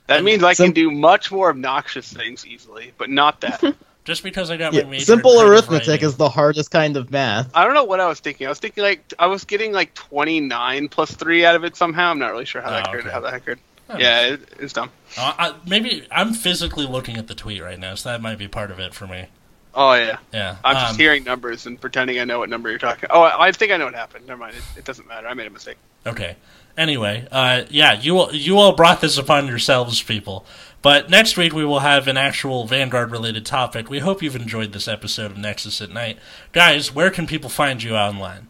[0.07, 3.61] that And means I sim- can do much more obnoxious things easily, but not that.
[4.05, 5.05] Just because I got my Yeah, major.
[5.05, 6.05] simple arithmetic writing.
[6.05, 7.49] is the hardest kind of math.
[7.55, 8.47] I don't know what I was thinking.
[8.47, 11.77] I was thinking like I was getting like twenty nine plus three out of it
[11.77, 12.11] somehow.
[12.11, 13.01] I'm not really sure how that Oh, occurred.
[13.05, 13.11] okay.
[13.11, 13.59] How that occurred.
[13.97, 14.89] Yeah, it, it's dumb.
[15.17, 18.47] Uh, I, maybe I'm physically looking at the tweet right now, so that might be
[18.49, 19.27] part of it for me.
[19.75, 22.79] Oh yeah, Yeah, I'm just um, hearing numbers and pretending I know what number you're
[22.79, 23.09] talking.
[23.09, 24.27] Oh, I, I think I know what happened.
[24.27, 24.55] Never mind.
[24.55, 25.27] It, it doesn't matter.
[25.27, 25.77] I made a mistake.
[26.05, 26.35] Okay.
[26.77, 30.45] Anyway, uh, yeah, you all, you all brought this upon yourselves, people.
[30.81, 33.89] But next week we will have an actual Vanguard related topic.
[33.89, 36.17] We hope you've enjoyed this episode of Nexus at Night,
[36.51, 36.93] guys.
[36.93, 38.47] Where can people find you online?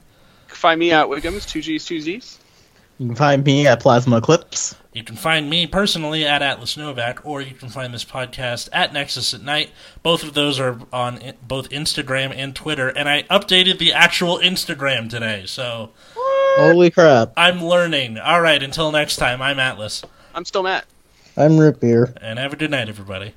[0.47, 2.39] Find me at Wiggums, two G's, two Z's.
[3.04, 4.78] You can find me at Plasma Eclipse.
[4.93, 8.93] You can find me personally at Atlas Novak, or you can find this podcast at
[8.93, 9.72] Nexus at Night.
[10.04, 15.10] Both of those are on both Instagram and Twitter, and I updated the actual Instagram
[15.10, 17.34] today, so Holy crap.
[17.36, 18.18] I'm learning.
[18.20, 20.86] All right, until next time, I'm Atlas, I'm still Matt.
[21.36, 22.14] I'm Root Beer.
[22.22, 23.34] and have a good night, everybody.